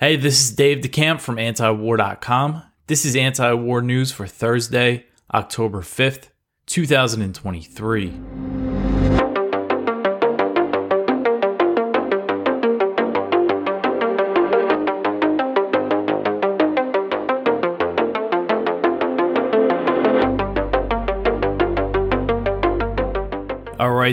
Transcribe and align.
Hey, 0.00 0.14
this 0.14 0.40
is 0.40 0.52
Dave 0.52 0.78
DeCamp 0.78 1.20
from 1.20 1.38
antiwar.com. 1.38 2.62
This 2.86 3.04
is 3.04 3.16
anti 3.16 3.52
war 3.54 3.82
news 3.82 4.12
for 4.12 4.28
Thursday, 4.28 5.06
October 5.34 5.80
5th, 5.80 6.28
2023. 6.66 8.67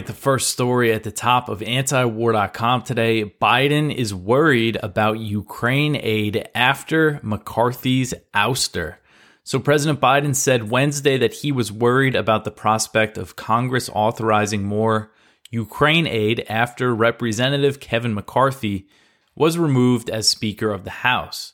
The 0.04 0.14
first 0.14 0.50
story 0.50 0.92
at 0.92 1.04
the 1.04 1.12
top 1.12 1.48
of 1.48 1.62
antiwar.com 1.62 2.82
today 2.82 3.34
Biden 3.42 3.94
is 3.94 4.14
worried 4.14 4.78
about 4.84 5.20
Ukraine 5.20 5.96
aid 5.96 6.50
after 6.54 7.20
McCarthy's 7.24 8.14
ouster. 8.34 8.96
So, 9.44 9.60
President 9.60 10.02
Biden 10.02 10.36
said 10.36 10.70
Wednesday 10.70 11.18
that 11.18 11.36
he 11.36 11.52
was 11.52 11.72
worried 11.72 12.16
about 12.16 12.44
the 12.44 12.52
prospect 12.52 13.18
of 13.18 13.38
Congress 13.38 13.90
authorizing 13.94 14.64
more 14.64 15.14
Ukraine 15.50 16.08
aid 16.08 16.46
after 16.50 16.94
Representative 16.94 17.80
Kevin 17.80 18.14
McCarthy 18.14 18.90
was 19.34 19.58
removed 19.58 20.10
as 20.10 20.28
Speaker 20.28 20.72
of 20.72 20.84
the 20.84 20.90
House. 20.90 21.54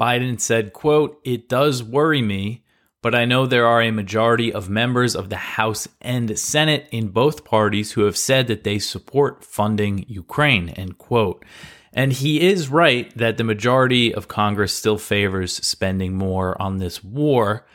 Biden 0.00 0.40
said, 0.40 0.72
quote, 0.72 1.20
It 1.24 1.48
does 1.48 1.82
worry 1.82 2.22
me 2.22 2.63
but 3.04 3.14
I 3.14 3.26
know 3.26 3.44
there 3.44 3.66
are 3.66 3.82
a 3.82 3.90
majority 3.90 4.50
of 4.50 4.70
members 4.70 5.14
of 5.14 5.28
the 5.28 5.36
House 5.36 5.86
and 6.00 6.38
Senate 6.38 6.88
in 6.90 7.08
both 7.08 7.44
parties 7.44 7.92
who 7.92 8.06
have 8.06 8.16
said 8.16 8.46
that 8.46 8.64
they 8.64 8.78
support 8.78 9.44
funding 9.44 10.06
Ukraine, 10.08 10.70
end 10.70 10.96
quote. 10.96 11.44
And 11.92 12.14
he 12.14 12.40
is 12.40 12.70
right 12.70 13.14
that 13.14 13.36
the 13.36 13.44
majority 13.44 14.14
of 14.14 14.26
Congress 14.26 14.72
still 14.72 14.96
favors 14.96 15.54
spending 15.54 16.14
more 16.14 16.60
on 16.60 16.78
this 16.78 17.04
war, 17.04 17.66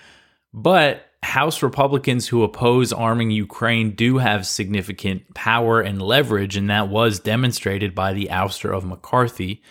but 0.51 1.05
House 1.21 1.61
Republicans 1.61 2.29
who 2.29 2.41
oppose 2.41 2.91
arming 2.91 3.29
Ukraine 3.29 3.91
do 3.91 4.17
have 4.17 4.47
significant 4.47 5.35
power 5.35 5.79
and 5.79 6.01
leverage, 6.01 6.57
and 6.57 6.71
that 6.71 6.89
was 6.89 7.19
demonstrated 7.19 7.93
by 7.93 8.13
the 8.13 8.29
ouster 8.31 8.75
of 8.75 8.83
McCarthy 8.83 9.61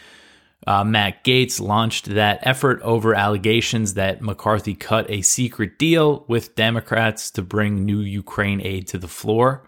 uh, 0.68 0.84
Matt 0.84 1.24
Gaetz 1.24 1.62
launched 1.62 2.04
that 2.14 2.40
effort 2.42 2.82
over 2.82 3.14
allegations 3.14 3.94
that 3.94 4.20
McCarthy 4.20 4.74
cut 4.74 5.10
a 5.10 5.22
secret 5.22 5.78
deal 5.78 6.26
with 6.28 6.54
Democrats 6.56 7.30
to 7.30 7.42
bring 7.42 7.86
new 7.86 8.00
Ukraine 8.00 8.60
aid 8.60 8.86
to 8.88 8.98
the 8.98 9.08
floor. 9.08 9.66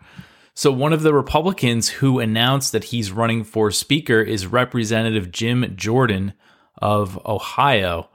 So, 0.53 0.71
one 0.71 0.93
of 0.93 1.01
the 1.01 1.15
Republicans 1.15 1.89
who 1.89 2.19
announced 2.19 2.73
that 2.73 2.85
he's 2.85 3.13
running 3.13 3.45
for 3.45 3.71
Speaker 3.71 4.21
is 4.21 4.47
Representative 4.47 5.33
Jim 5.33 5.75
Jordan 5.75 6.35
of 6.77 7.19
Ohio. 7.25 8.11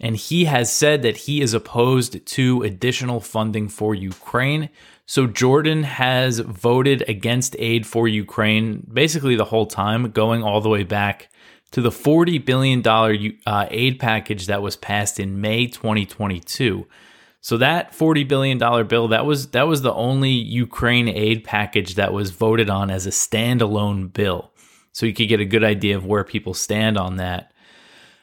And 0.00 0.16
he 0.16 0.46
has 0.46 0.72
said 0.72 1.02
that 1.02 1.18
he 1.18 1.40
is 1.40 1.54
opposed 1.54 2.26
to 2.26 2.62
additional 2.62 3.20
funding 3.20 3.68
for 3.68 3.94
Ukraine. 3.94 4.70
So, 5.06 5.28
Jordan 5.28 5.84
has 5.84 6.40
voted 6.40 7.04
against 7.08 7.54
aid 7.60 7.86
for 7.86 8.08
Ukraine 8.08 8.84
basically 8.92 9.36
the 9.36 9.44
whole 9.44 9.66
time, 9.66 10.10
going 10.10 10.42
all 10.42 10.60
the 10.60 10.68
way 10.68 10.82
back 10.82 11.28
to 11.74 11.80
the 11.80 11.90
$40 11.90 12.44
billion 12.44 12.86
uh, 13.44 13.66
aid 13.68 13.98
package 13.98 14.46
that 14.46 14.62
was 14.62 14.76
passed 14.76 15.18
in 15.18 15.40
May 15.40 15.66
2022. 15.66 16.86
So 17.40 17.56
that 17.56 17.90
$40 17.90 18.28
billion 18.28 18.58
bill, 18.86 19.08
that 19.08 19.26
was 19.26 19.48
that 19.48 19.66
was 19.66 19.82
the 19.82 19.92
only 19.92 20.30
Ukraine 20.30 21.08
aid 21.08 21.42
package 21.42 21.96
that 21.96 22.12
was 22.12 22.30
voted 22.30 22.70
on 22.70 22.90
as 22.90 23.08
a 23.08 23.10
standalone 23.10 24.12
bill. 24.12 24.52
So 24.92 25.04
you 25.04 25.12
could 25.12 25.28
get 25.28 25.40
a 25.40 25.44
good 25.44 25.64
idea 25.64 25.96
of 25.96 26.06
where 26.06 26.22
people 26.22 26.54
stand 26.54 26.96
on 26.96 27.16
that. 27.16 27.52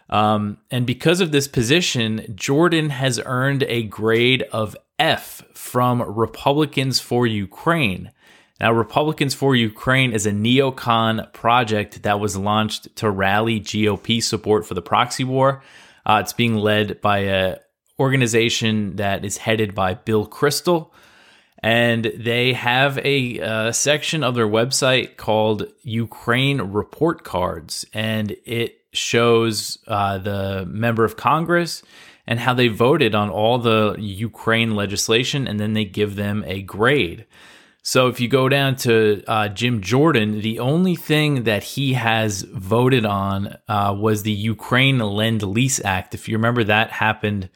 Um, 0.09 0.57
and 0.71 0.87
because 0.87 1.19
of 1.19 1.33
this 1.33 1.49
position, 1.49 2.33
Jordan 2.33 2.89
has 2.89 3.19
earned 3.25 3.63
a 3.63 3.83
grade 3.83 4.43
of 4.53 4.77
F 4.97 5.43
from 5.53 6.01
Republicans 6.01 7.01
for 7.01 7.27
Ukraine. 7.27 8.11
Now, 8.61 8.71
Republicans 8.71 9.33
for 9.33 9.55
Ukraine 9.55 10.13
is 10.13 10.27
a 10.27 10.31
neocon 10.31 11.33
project 11.33 12.03
that 12.03 12.19
was 12.19 12.37
launched 12.37 12.95
to 12.97 13.09
rally 13.09 13.59
GOP 13.59 14.21
support 14.21 14.67
for 14.67 14.75
the 14.75 14.83
proxy 14.83 15.23
war. 15.23 15.63
Uh, 16.05 16.19
it's 16.21 16.33
being 16.33 16.53
led 16.53 17.01
by 17.01 17.17
a 17.21 17.57
organization 17.99 18.97
that 18.97 19.25
is 19.25 19.37
headed 19.37 19.73
by 19.73 19.95
Bill 19.95 20.27
Kristol, 20.27 20.91
and 21.63 22.11
they 22.15 22.53
have 22.53 22.99
a, 22.99 23.39
a 23.39 23.41
uh, 23.41 23.71
section 23.71 24.23
of 24.23 24.35
their 24.35 24.47
website 24.47 25.17
called 25.17 25.65
Ukraine 25.81 26.61
Report 26.61 27.23
Cards, 27.23 27.83
and 27.95 28.35
it 28.45 28.77
shows 28.93 29.79
uh, 29.87 30.19
the 30.19 30.67
member 30.67 31.03
of 31.03 31.17
Congress 31.17 31.81
and 32.27 32.39
how 32.39 32.53
they 32.53 32.67
voted 32.67 33.15
on 33.15 33.31
all 33.31 33.57
the 33.57 33.95
Ukraine 33.97 34.75
legislation, 34.75 35.47
and 35.47 35.59
then 35.59 35.73
they 35.73 35.85
give 35.85 36.15
them 36.15 36.43
a 36.45 36.61
grade. 36.61 37.25
So 37.83 38.07
if 38.07 38.19
you 38.19 38.27
go 38.27 38.47
down 38.47 38.75
to 38.77 39.23
uh, 39.27 39.47
Jim 39.49 39.81
Jordan, 39.81 40.41
the 40.41 40.59
only 40.59 40.95
thing 40.95 41.43
that 41.43 41.63
he 41.63 41.93
has 41.93 42.43
voted 42.43 43.05
on 43.05 43.57
uh, 43.67 43.95
was 43.97 44.21
the 44.21 44.31
Ukraine 44.31 44.99
Lend 44.99 45.41
Lease 45.41 45.83
Act. 45.83 46.13
If 46.13 46.29
you 46.29 46.37
remember, 46.37 46.63
that 46.63 46.91
happened 46.91 47.49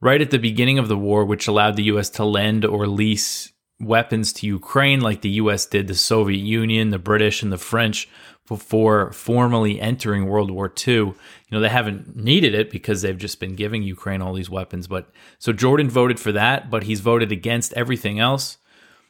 right 0.00 0.20
at 0.20 0.30
the 0.30 0.38
beginning 0.38 0.78
of 0.78 0.88
the 0.88 0.96
war, 0.96 1.26
which 1.26 1.46
allowed 1.46 1.76
the 1.76 1.84
U.S. 1.84 2.08
to 2.10 2.24
lend 2.24 2.64
or 2.64 2.86
lease 2.86 3.52
weapons 3.78 4.32
to 4.34 4.46
Ukraine, 4.46 5.00
like 5.02 5.20
the 5.20 5.30
U.S. 5.30 5.66
did 5.66 5.88
the 5.88 5.94
Soviet 5.94 6.42
Union, 6.42 6.88
the 6.88 6.98
British, 6.98 7.42
and 7.42 7.52
the 7.52 7.58
French 7.58 8.08
before 8.48 9.12
formally 9.12 9.78
entering 9.78 10.26
World 10.26 10.50
War 10.50 10.72
II. 10.86 10.94
You 10.94 11.14
know, 11.50 11.60
they 11.60 11.68
haven't 11.68 12.16
needed 12.16 12.54
it 12.54 12.70
because 12.70 13.02
they've 13.02 13.18
just 13.18 13.40
been 13.40 13.56
giving 13.56 13.82
Ukraine 13.82 14.22
all 14.22 14.32
these 14.32 14.48
weapons. 14.48 14.86
But 14.86 15.10
so 15.38 15.52
Jordan 15.52 15.90
voted 15.90 16.18
for 16.18 16.32
that, 16.32 16.70
but 16.70 16.84
he's 16.84 17.00
voted 17.00 17.30
against 17.30 17.74
everything 17.74 18.20
else. 18.20 18.56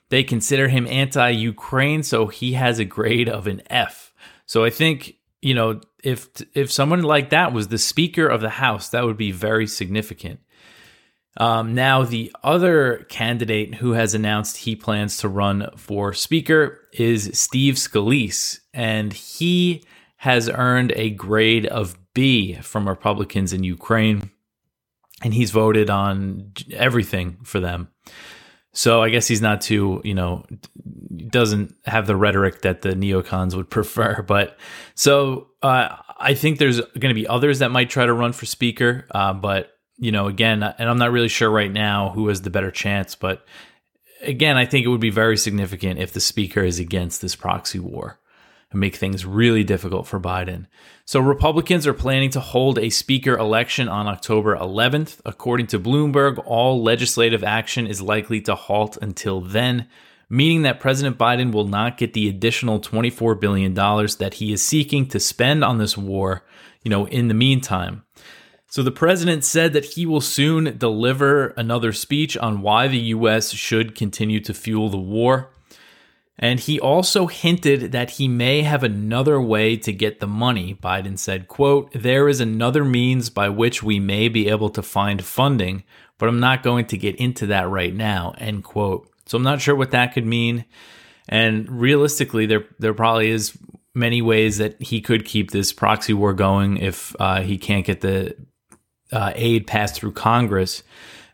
They 0.09 0.22
consider 0.22 0.69
him 0.69 0.87
anti 0.87 1.31
Ukraine, 1.31 2.03
so 2.03 2.27
he 2.27 2.53
has 2.53 2.78
a 2.78 2.84
grade 2.84 3.28
of 3.28 3.47
an 3.47 3.62
F. 3.69 4.12
So 4.47 4.65
I 4.65 4.71
think, 4.71 5.17
you 5.43 5.55
know, 5.55 5.81
if 6.05 6.28
if 6.55 6.71
someone 6.71 7.03
like 7.03 7.31
that 7.31 7.53
was 7.53 7.69
the 7.69 7.78
Speaker 7.78 8.27
of 8.28 8.41
the 8.41 8.50
House, 8.50 8.89
that 8.91 9.05
would 9.05 9.17
be 9.17 9.33
very 9.33 9.67
significant. 9.67 10.41
Um, 11.39 11.75
now, 11.75 12.03
the 12.03 12.34
other 12.43 13.06
candidate 13.11 13.75
who 13.75 13.93
has 13.93 14.15
announced 14.15 14.59
he 14.59 14.75
plans 14.75 15.19
to 15.19 15.28
run 15.28 15.69
for 15.77 16.15
Speaker 16.15 16.81
is 16.93 17.31
Steve 17.38 17.75
Scalise, 17.75 18.61
and 18.73 19.12
he 19.12 19.84
has 20.19 20.49
earned 20.49 20.93
a 20.97 21.11
grade 21.11 21.67
of 21.67 21.99
B 22.15 22.55
from 22.55 22.88
Republicans 22.88 23.53
in 23.53 23.65
Ukraine, 23.65 24.31
and 25.23 25.34
he's 25.34 25.50
voted 25.50 25.91
on 25.91 26.53
everything 26.73 27.37
for 27.43 27.61
them. 27.61 27.88
So 28.76 29.03
I 29.03 29.09
guess 29.09 29.26
he's 29.26 29.41
not 29.41 29.62
too, 29.62 30.03
you 30.04 30.12
know, 30.12 30.44
doesn't 31.28 31.75
have 31.87 32.06
the 32.06 32.14
rhetoric 32.14 32.60
that 32.60 32.82
the 32.82 32.91
neocons 32.91 33.54
would 33.54 33.70
prefer. 33.78 34.20
But 34.20 34.59
so 34.94 35.48
uh, 35.62 35.97
I 36.19 36.34
think 36.34 36.59
there's 36.59 36.81
going 36.81 37.09
to 37.09 37.14
be 37.14 37.26
others 37.26 37.60
that 37.60 37.70
might 37.70 37.88
try 37.88 38.04
to 38.04 38.12
run 38.12 38.34
for 38.34 38.44
speaker. 38.44 39.06
Uh, 39.10 39.32
but 39.32 39.72
you 39.97 40.12
know, 40.12 40.26
again, 40.26 40.62
and 40.62 40.91
I'm 40.91 40.98
not 40.98 41.10
really 41.10 41.28
sure 41.28 41.50
right 41.50 41.72
now 41.72 42.10
who 42.10 42.28
has 42.28 42.42
the 42.42 42.50
better 42.50 42.70
chance. 42.70 43.14
But 43.14 43.47
again, 44.20 44.59
I 44.59 44.66
think 44.66 44.84
it 44.84 44.88
would 44.91 45.00
be 45.00 45.08
very 45.08 45.38
significant 45.38 45.98
if 45.98 46.12
the 46.12 46.20
speaker 46.20 46.62
is 46.62 46.78
against 46.78 47.22
this 47.22 47.34
proxy 47.34 47.78
war 47.78 48.20
and 48.71 48.81
make 48.81 48.97
things 48.97 49.25
really 49.25 49.65
difficult 49.65 50.06
for 50.06 50.19
Biden. 50.19 50.66
So, 51.04 51.21
Republicans 51.21 51.87
are 51.87 51.94
planning 51.94 52.31
to 52.31 52.41
hold 52.41 52.78
a 52.78 52.91
speaker 52.91 53.37
election 53.37 53.88
on 53.88 54.06
October 54.06 54.56
11th. 54.56 55.21
According 55.25 55.69
to 55.69 55.78
Bloomberg, 55.78 56.43
all 56.44 56.82
legislative 56.82 57.44
action 57.44 57.87
is 57.87 58.03
likely 58.03 58.41
to 58.43 58.55
halt 58.55 58.99
until 59.00 59.41
then, 59.41 59.87
meaning 60.28 60.62
that 60.62 60.81
President 60.81 61.16
Biden 61.16 61.53
will 61.53 61.69
not 61.69 61.97
get 61.97 62.12
the 62.12 62.28
additional 62.28 62.81
$24 62.81 63.41
billion 63.41 63.75
that 63.75 64.34
he 64.34 64.53
is 64.53 64.66
seeking 64.66 65.06
to 65.09 65.21
spend 65.21 65.62
on 65.62 65.78
this 65.78 65.97
war, 65.97 66.44
you 66.82 66.91
know, 66.91 67.06
in 67.06 67.28
the 67.28 67.34
meantime. 67.34 68.03
So 68.69 68.82
the 68.82 68.90
president 68.90 69.44
said 69.44 69.73
that 69.73 69.85
he 69.85 70.05
will 70.06 70.20
soon 70.20 70.76
deliver 70.76 71.49
another 71.56 71.93
speech 71.93 72.37
on 72.37 72.62
why 72.62 72.88
the 72.88 72.99
US 72.99 73.52
should 73.52 73.94
continue 73.94 74.40
to 74.40 74.52
fuel 74.52 74.88
the 74.88 74.99
war. 74.99 75.50
And 76.38 76.61
he 76.61 76.79
also 76.79 77.27
hinted 77.29 77.93
that 77.93 78.12
he 78.12 78.29
may 78.29 78.62
have 78.62 78.83
another 78.83 79.41
way 79.41 79.77
to 79.79 79.93
get 79.93 80.21
the 80.21 80.27
money. 80.27 80.75
Biden 80.75 81.19
said, 81.19 81.49
quote, 81.49 81.91
there 81.93 82.29
is 82.29 82.41
another 82.41 82.85
means 82.85 83.31
by 83.31 83.49
which 83.49 83.83
we 83.83 83.99
may 83.99 84.29
be 84.29 84.49
able 84.49 84.69
to 84.71 84.83
find 84.83 85.25
funding, 85.25 85.83
but 86.19 86.29
I'm 86.29 86.41
not 86.41 86.62
going 86.62 86.87
to 86.87 86.99
get 86.99 87.17
into 87.17 87.47
that 87.47 87.69
right 87.69 87.94
now, 87.94 88.35
end 88.37 88.65
quote. 88.65 89.11
So 89.25 89.38
I'm 89.38 89.44
not 89.44 89.62
sure 89.62 89.75
what 89.75 89.93
that 89.93 90.12
could 90.12 90.27
mean. 90.27 90.67
And 91.29 91.69
realistically, 91.71 92.47
there 92.47 92.67
there 92.79 92.94
probably 92.94 93.31
is 93.31 93.59
many 93.94 94.23
ways 94.23 94.59
that 94.59 94.81
he 94.81 95.00
could 95.00 95.25
keep 95.25 95.50
this 95.50 95.73
proxy 95.73 96.12
war 96.12 96.35
going 96.35 96.77
if 96.77 97.17
uh, 97.19 97.41
he 97.41 97.59
can't 97.59 97.87
get 97.87 98.03
the 98.03 98.37
uh, 99.11 99.33
aid 99.35 99.67
passed 99.67 99.97
through 99.97 100.12
Congress. 100.12 100.83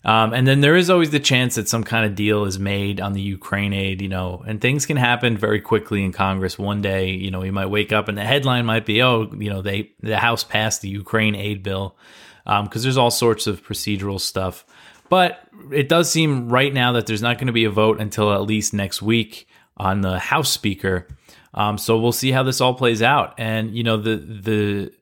Um, 0.04 0.32
and 0.32 0.48
then 0.48 0.60
there 0.60 0.76
is 0.76 0.90
always 0.90 1.10
the 1.10 1.20
chance 1.20 1.54
that 1.54 1.68
some 1.68 1.84
kind 1.84 2.04
of 2.04 2.16
deal 2.16 2.44
is 2.44 2.58
made 2.58 3.00
on 3.00 3.12
the 3.12 3.20
Ukraine 3.20 3.72
aid, 3.72 4.02
you 4.02 4.08
know, 4.08 4.42
and 4.46 4.60
things 4.60 4.84
can 4.84 4.96
happen 4.96 5.36
very 5.36 5.60
quickly 5.60 6.04
in 6.04 6.10
Congress. 6.12 6.58
One 6.58 6.82
day, 6.82 7.10
you 7.10 7.30
know, 7.30 7.44
you 7.44 7.52
might 7.52 7.66
wake 7.66 7.92
up 7.92 8.08
and 8.08 8.18
the 8.18 8.24
headline 8.24 8.66
might 8.66 8.84
be, 8.84 9.00
oh, 9.02 9.30
you 9.32 9.48
know, 9.48 9.62
they 9.62 9.92
the 10.00 10.18
House 10.18 10.42
passed 10.42 10.82
the 10.82 10.88
Ukraine 10.88 11.36
aid 11.36 11.62
bill 11.62 11.96
because 12.44 12.60
um, 12.60 12.82
there's 12.82 12.96
all 12.96 13.12
sorts 13.12 13.46
of 13.46 13.64
procedural 13.64 14.20
stuff. 14.20 14.64
But 15.08 15.46
it 15.70 15.88
does 15.88 16.10
seem 16.10 16.48
right 16.48 16.72
now 16.72 16.92
that 16.92 17.06
there's 17.06 17.22
not 17.22 17.36
going 17.36 17.46
to 17.46 17.52
be 17.52 17.64
a 17.64 17.70
vote 17.70 18.00
until 18.00 18.32
at 18.32 18.42
least 18.42 18.74
next 18.74 19.02
week 19.02 19.46
on 19.76 20.00
the 20.00 20.18
House 20.18 20.50
Speaker. 20.50 21.06
Um, 21.54 21.78
so 21.78 21.98
we'll 21.98 22.12
see 22.12 22.30
how 22.32 22.42
this 22.42 22.60
all 22.60 22.74
plays 22.74 23.02
out. 23.02 23.34
And 23.38 23.76
you 23.76 23.84
know, 23.84 23.98
the 23.98 24.16
the 24.16 24.92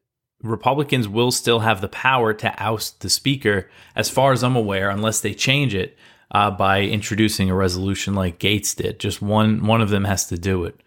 Republicans 0.42 1.08
will 1.08 1.30
still 1.30 1.60
have 1.60 1.80
the 1.80 1.88
power 1.88 2.32
to 2.32 2.54
oust 2.62 3.00
the 3.00 3.10
speaker, 3.10 3.70
as 3.94 4.08
far 4.08 4.32
as 4.32 4.42
I'm 4.42 4.56
aware, 4.56 4.88
unless 4.90 5.20
they 5.20 5.34
change 5.34 5.74
it 5.74 5.96
uh, 6.30 6.50
by 6.50 6.82
introducing 6.82 7.50
a 7.50 7.54
resolution 7.54 8.14
like 8.14 8.38
Gaetz 8.38 8.74
did. 8.74 8.98
Just 8.98 9.20
one 9.20 9.66
one 9.66 9.82
of 9.82 9.90
them 9.90 10.04
has 10.04 10.26
to 10.28 10.38
do 10.38 10.64
it. 10.64 10.80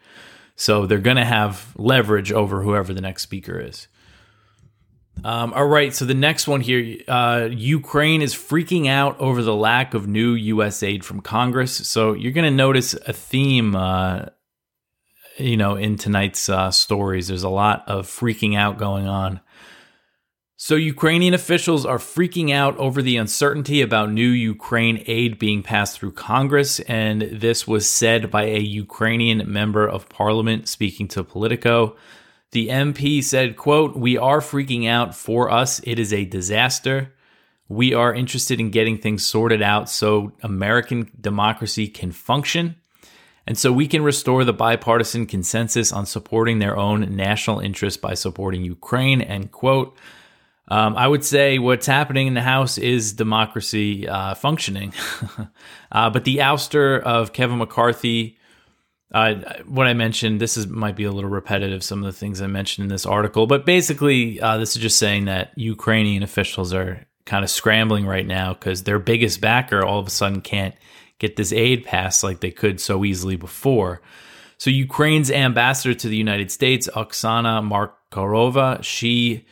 So 0.55 0.85
they're 0.85 0.99
going 0.99 1.17
to 1.17 1.25
have 1.25 1.73
leverage 1.77 2.31
over 2.31 2.61
whoever 2.61 2.93
the 2.93 3.01
next 3.01 3.23
speaker 3.23 3.59
is. 3.59 3.87
Um, 5.23 5.53
all 5.53 5.67
right, 5.67 5.93
so 5.93 6.05
the 6.05 6.13
next 6.15 6.47
one 6.47 6.61
here 6.61 6.97
uh, 7.07 7.47
Ukraine 7.51 8.21
is 8.21 8.33
freaking 8.33 8.87
out 8.87 9.19
over 9.19 9.43
the 9.43 9.55
lack 9.55 9.93
of 9.93 10.07
new 10.07 10.33
U.S. 10.33 10.81
aid 10.81 11.05
from 11.05 11.21
Congress. 11.21 11.71
So 11.87 12.13
you're 12.13 12.31
going 12.31 12.45
to 12.45 12.51
notice 12.51 12.93
a 12.93 13.13
theme 13.13 13.75
uh, 13.75 14.25
you 15.37 15.57
know, 15.57 15.75
in 15.75 15.97
tonight's 15.97 16.49
uh, 16.49 16.71
stories. 16.71 17.27
There's 17.27 17.43
a 17.43 17.49
lot 17.49 17.83
of 17.87 18.07
freaking 18.07 18.57
out 18.57 18.77
going 18.77 19.07
on. 19.07 19.39
So, 20.65 20.75
Ukrainian 20.75 21.33
officials 21.33 21.85
are 21.85 21.97
freaking 21.97 22.53
out 22.53 22.77
over 22.77 23.01
the 23.01 23.17
uncertainty 23.17 23.81
about 23.81 24.13
new 24.13 24.29
Ukraine 24.29 25.03
aid 25.07 25.37
being 25.37 25.61
passed 25.61 25.99
through 25.99 26.13
Congress. 26.13 26.79
And 26.79 27.23
this 27.23 27.67
was 27.67 27.89
said 27.89 28.31
by 28.31 28.43
a 28.43 28.59
Ukrainian 28.59 29.51
member 29.51 29.85
of 29.85 30.07
parliament 30.07 30.69
speaking 30.69 31.09
to 31.09 31.23
Politico. 31.25 31.97
The 32.51 32.69
MP 32.69 33.21
said, 33.21 33.57
quote, 33.57 33.97
We 33.97 34.17
are 34.17 34.39
freaking 34.39 34.87
out. 34.87 35.13
For 35.13 35.51
us, 35.51 35.81
it 35.83 35.99
is 35.99 36.13
a 36.13 36.23
disaster. 36.23 37.13
We 37.67 37.93
are 37.93 38.13
interested 38.13 38.61
in 38.61 38.71
getting 38.71 38.97
things 38.97 39.25
sorted 39.25 39.61
out 39.61 39.89
so 39.89 40.31
American 40.43 41.11
democracy 41.19 41.89
can 41.89 42.13
function. 42.13 42.77
And 43.45 43.57
so 43.57 43.73
we 43.73 43.85
can 43.85 44.01
restore 44.01 44.45
the 44.45 44.53
bipartisan 44.53 45.25
consensus 45.25 45.91
on 45.91 46.05
supporting 46.05 46.59
their 46.59 46.77
own 46.77 47.17
national 47.17 47.59
interests 47.59 47.97
by 47.97 48.13
supporting 48.13 48.63
Ukraine. 48.63 49.21
End 49.21 49.51
quote. 49.51 49.97
Um, 50.67 50.95
I 50.95 51.07
would 51.07 51.25
say 51.25 51.59
what's 51.59 51.85
happening 51.85 52.27
in 52.27 52.33
the 52.33 52.41
House 52.41 52.77
is 52.77 53.13
democracy 53.13 54.07
uh, 54.07 54.33
functioning. 54.33 54.93
uh, 55.91 56.09
but 56.09 56.23
the 56.23 56.37
ouster 56.37 57.01
of 57.01 57.33
Kevin 57.33 57.57
McCarthy, 57.57 58.37
uh, 59.13 59.35
what 59.65 59.87
I 59.87 59.93
mentioned, 59.93 60.39
this 60.39 60.55
is 60.55 60.67
might 60.67 60.95
be 60.95 61.03
a 61.03 61.11
little 61.11 61.29
repetitive, 61.29 61.83
some 61.83 61.99
of 61.99 62.05
the 62.05 62.17
things 62.17 62.41
I 62.41 62.47
mentioned 62.47 62.85
in 62.85 62.89
this 62.89 63.05
article, 63.05 63.45
but 63.45 63.65
basically, 63.65 64.39
uh, 64.39 64.57
this 64.57 64.75
is 64.75 64.81
just 64.81 64.97
saying 64.97 65.25
that 65.25 65.51
Ukrainian 65.55 66.23
officials 66.23 66.73
are 66.73 67.05
kind 67.25 67.43
of 67.43 67.49
scrambling 67.49 68.05
right 68.05 68.25
now 68.25 68.53
because 68.53 68.83
their 68.83 68.99
biggest 68.99 69.41
backer 69.41 69.83
all 69.83 69.99
of 69.99 70.07
a 70.07 70.11
sudden 70.11 70.41
can't 70.41 70.75
get 71.19 71.35
this 71.35 71.53
aid 71.53 71.85
passed 71.85 72.23
like 72.23 72.39
they 72.39 72.51
could 72.51 72.81
so 72.81 73.05
easily 73.05 73.35
before. 73.35 74.01
So 74.57 74.69
Ukraine's 74.69 75.29
ambassador 75.29 75.93
to 75.93 76.07
the 76.07 76.17
United 76.17 76.51
States, 76.51 76.89
Oksana 76.95 77.61
Markarova, 77.61 78.83
she 78.83 79.45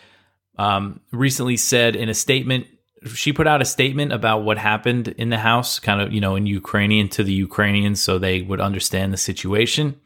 um, 0.62 1.00
recently 1.12 1.58
said 1.58 1.96
in 1.96 2.08
a 2.08 2.14
statement, 2.14 2.68
she 3.16 3.34
put 3.34 3.48
out 3.48 3.64
a 3.64 3.66
statement 3.66 4.14
about 4.14 4.44
what 4.44 4.60
happened 4.60 5.08
in 5.08 5.30
the 5.30 5.40
house, 5.40 5.80
kind 5.80 6.00
of, 6.00 6.14
you 6.14 6.22
know, 6.22 6.36
in 6.36 6.46
Ukrainian 6.46 7.10
to 7.10 7.24
the 7.24 7.34
Ukrainians 7.34 8.00
so 8.00 8.20
they 8.20 8.44
would 8.44 8.62
understand 8.62 9.12
the 9.12 9.18
situation. 9.18 10.00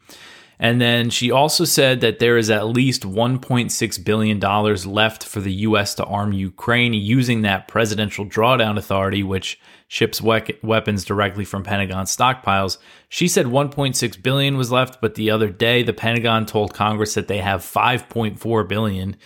And 0.58 0.80
then 0.80 1.10
she 1.10 1.30
also 1.30 1.66
said 1.66 2.00
that 2.00 2.20
there 2.20 2.38
is 2.38 2.48
at 2.48 2.66
least 2.68 3.02
$1.6 3.02 4.04
billion 4.04 4.40
left 4.40 5.24
for 5.24 5.40
the 5.40 5.52
U.S. 5.52 5.94
to 5.96 6.04
arm 6.06 6.32
Ukraine 6.32 6.94
using 6.94 7.42
that 7.42 7.68
presidential 7.68 8.24
drawdown 8.24 8.78
authority, 8.78 9.22
which 9.22 9.60
ships 9.88 10.22
we- 10.22 10.58
weapons 10.62 11.04
directly 11.04 11.44
from 11.44 11.64
Pentagon 11.64 12.06
stockpiles. 12.06 12.78
She 13.10 13.28
said 13.28 13.44
1.6 13.44 14.22
billion 14.22 14.56
was 14.56 14.72
left, 14.72 15.02
but 15.02 15.16
the 15.16 15.30
other 15.30 15.50
day 15.50 15.82
the 15.82 15.92
Pentagon 15.92 16.46
told 16.46 16.72
Congress 16.72 17.12
that 17.12 17.28
they 17.28 17.38
have 17.40 17.60
5.4 17.60 18.66
billion. 18.66 19.16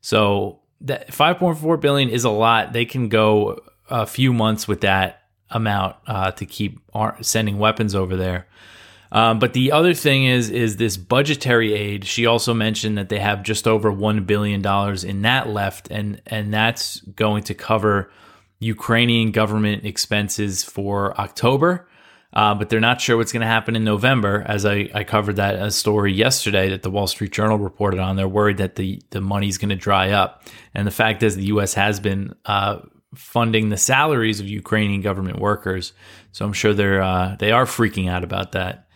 So 0.00 0.59
that 0.82 1.08
5.4 1.08 1.80
billion 1.80 2.08
is 2.08 2.24
a 2.24 2.30
lot. 2.30 2.72
They 2.72 2.84
can 2.84 3.08
go 3.08 3.60
a 3.88 4.06
few 4.06 4.32
months 4.32 4.66
with 4.66 4.82
that 4.82 5.24
amount 5.50 5.96
uh, 6.06 6.30
to 6.32 6.46
keep 6.46 6.80
sending 7.20 7.58
weapons 7.58 7.94
over 7.94 8.16
there. 8.16 8.46
Um, 9.12 9.40
but 9.40 9.52
the 9.54 9.72
other 9.72 9.92
thing 9.92 10.24
is 10.24 10.50
is 10.50 10.76
this 10.76 10.96
budgetary 10.96 11.74
aid. 11.74 12.04
She 12.04 12.26
also 12.26 12.54
mentioned 12.54 12.96
that 12.96 13.08
they 13.08 13.18
have 13.18 13.42
just 13.42 13.66
over 13.66 13.90
one 13.90 14.24
billion 14.24 14.62
dollars 14.62 15.02
in 15.02 15.22
that 15.22 15.48
left, 15.48 15.88
and 15.90 16.22
and 16.26 16.54
that's 16.54 17.00
going 17.00 17.42
to 17.44 17.54
cover 17.54 18.10
Ukrainian 18.60 19.32
government 19.32 19.84
expenses 19.84 20.62
for 20.62 21.18
October. 21.20 21.88
Uh, 22.32 22.54
but 22.54 22.68
they're 22.68 22.80
not 22.80 23.00
sure 23.00 23.16
what's 23.16 23.32
going 23.32 23.40
to 23.40 23.46
happen 23.46 23.74
in 23.74 23.82
November. 23.82 24.44
As 24.46 24.64
I, 24.64 24.88
I 24.94 25.02
covered 25.02 25.36
that 25.36 25.56
a 25.56 25.70
story 25.70 26.12
yesterday 26.12 26.68
that 26.68 26.82
the 26.82 26.90
Wall 26.90 27.08
Street 27.08 27.32
Journal 27.32 27.58
reported 27.58 27.98
on, 27.98 28.16
they're 28.16 28.28
worried 28.28 28.58
that 28.58 28.76
the 28.76 29.02
the 29.10 29.20
money's 29.20 29.58
going 29.58 29.70
to 29.70 29.76
dry 29.76 30.10
up. 30.10 30.44
And 30.74 30.86
the 30.86 30.92
fact 30.92 31.22
is, 31.22 31.34
the 31.34 31.46
U.S. 31.46 31.74
has 31.74 31.98
been 31.98 32.34
uh, 32.44 32.78
funding 33.16 33.70
the 33.70 33.76
salaries 33.76 34.38
of 34.38 34.48
Ukrainian 34.48 35.00
government 35.00 35.40
workers, 35.40 35.92
so 36.30 36.44
I'm 36.44 36.52
sure 36.52 36.72
they're 36.72 37.02
uh, 37.02 37.36
they 37.38 37.50
are 37.50 37.64
freaking 37.64 38.08
out 38.08 38.22
about 38.22 38.52
that. 38.52 38.86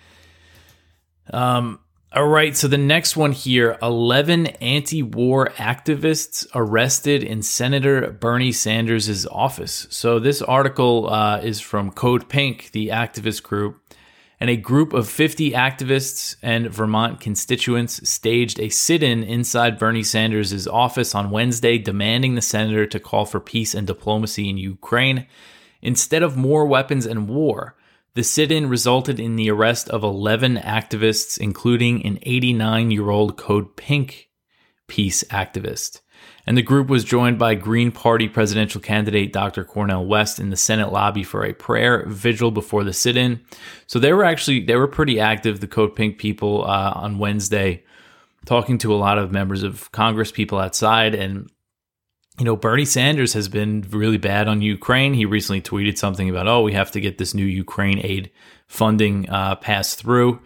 Um, 1.33 1.81
all 2.15 2.29
right, 2.29 2.57
so 2.57 2.69
the 2.69 2.79
next 2.79 3.17
one 3.17 3.33
here 3.33 3.77
11 3.83 4.47
anti 4.47 5.03
war 5.03 5.49
activists 5.57 6.47
arrested 6.55 7.25
in 7.25 7.43
Senator 7.43 8.13
Bernie 8.13 8.53
Sanders' 8.53 9.27
office. 9.27 9.89
So 9.91 10.21
this 10.21 10.41
article 10.41 11.13
uh, 11.13 11.41
is 11.41 11.61
from 11.61 11.91
Code 11.91 12.29
Pink, 12.29 12.71
the 12.71 12.89
activist 12.89 13.43
group. 13.43 13.81
And 14.39 14.49
a 14.49 14.57
group 14.57 14.93
of 14.93 15.09
50 15.09 15.53
activists 15.53 16.37
and 16.41 16.69
Vermont 16.69 17.19
constituents 17.19 18.09
staged 18.09 18.61
a 18.61 18.69
sit 18.69 19.03
in 19.03 19.25
inside 19.25 19.79
Bernie 19.79 20.05
Sanders' 20.05 20.69
office 20.69 21.17
on 21.17 21.33
Wednesday, 21.33 21.79
demanding 21.79 22.37
the 22.37 22.43
senator 22.43 22.87
to 22.87 23.01
call 23.01 23.25
for 23.25 23.41
peace 23.41 23.75
and 23.75 23.89
diplomacy 23.89 24.49
in 24.49 24.57
Ukraine 24.57 25.27
instead 25.83 26.23
of 26.23 26.37
more 26.37 26.65
weapons 26.65 27.07
and 27.07 27.29
war. 27.29 27.75
The 28.15 28.23
sit 28.23 28.53
in 28.53 28.69
resulted 28.69 29.19
in 29.19 29.35
the 29.35 29.51
arrest 29.51 29.89
of 29.89 30.05
11 30.05 30.57
activists, 30.59 31.37
including 31.37 32.07
an 32.07 32.21
89 32.23 32.93
year 32.93 33.11
old 33.11 33.37
Code 33.37 33.77
Pink 33.77 34.31
peace 34.87 35.25
activist. 35.25 36.01
And 36.47 36.57
the 36.57 36.63
group 36.63 36.89
was 36.89 37.03
joined 37.03 37.41
by 37.41 37.57
Green 37.57 37.91
Party 37.91 38.29
presidential 38.29 38.81
candidate 38.81 39.33
Dr. 39.33 39.65
Cornel 39.65 40.07
West 40.07 40.39
in 40.39 40.51
the 40.51 40.57
Senate 40.57 40.93
lobby 40.93 41.25
for 41.25 41.45
a 41.45 41.55
prayer 41.55 42.05
vigil 42.07 42.53
before 42.53 42.85
the 42.85 42.93
sit 42.93 43.17
in. 43.17 43.41
So 43.87 43.99
they 43.99 44.13
were 44.13 44.25
actually, 44.25 44.61
they 44.61 44.77
were 44.77 44.87
pretty 44.87 45.19
active, 45.19 45.61
the 45.61 45.67
Code 45.67 45.97
Pink 45.97 46.19
people, 46.19 46.65
uh, 46.65 46.93
on 46.95 47.19
Wednesday, 47.19 47.83
talking 48.45 48.79
to 48.79 48.95
a 48.95 48.97
lot 48.97 49.19
of 49.19 49.33
members 49.33 49.65
of 49.65 49.91
Congress, 49.91 50.31
people 50.31 50.59
outside. 50.59 51.15
And 51.15 51.51
you 52.39 52.45
know, 52.45 52.57
Bernie 52.57 52.85
Sanders 52.85 53.33
has 53.35 53.49
been 53.49 53.87
really 53.91 54.19
bad 54.19 54.49
on 54.49 54.61
Ukraine. 54.61 55.15
He 55.15 55.25
recently 55.25 55.63
tweeted 55.63 55.99
something 55.99 56.29
about, 56.29 56.49
oh, 56.49 56.63
we 56.63 56.73
have 56.73 56.91
to 56.93 57.01
get 57.01 57.19
this 57.19 57.33
new 57.33 57.45
Ukraine 57.45 58.01
aid 58.03 58.31
funding 58.67 59.29
uh, 59.29 59.55
passed 59.57 60.01
through. 60.01 60.41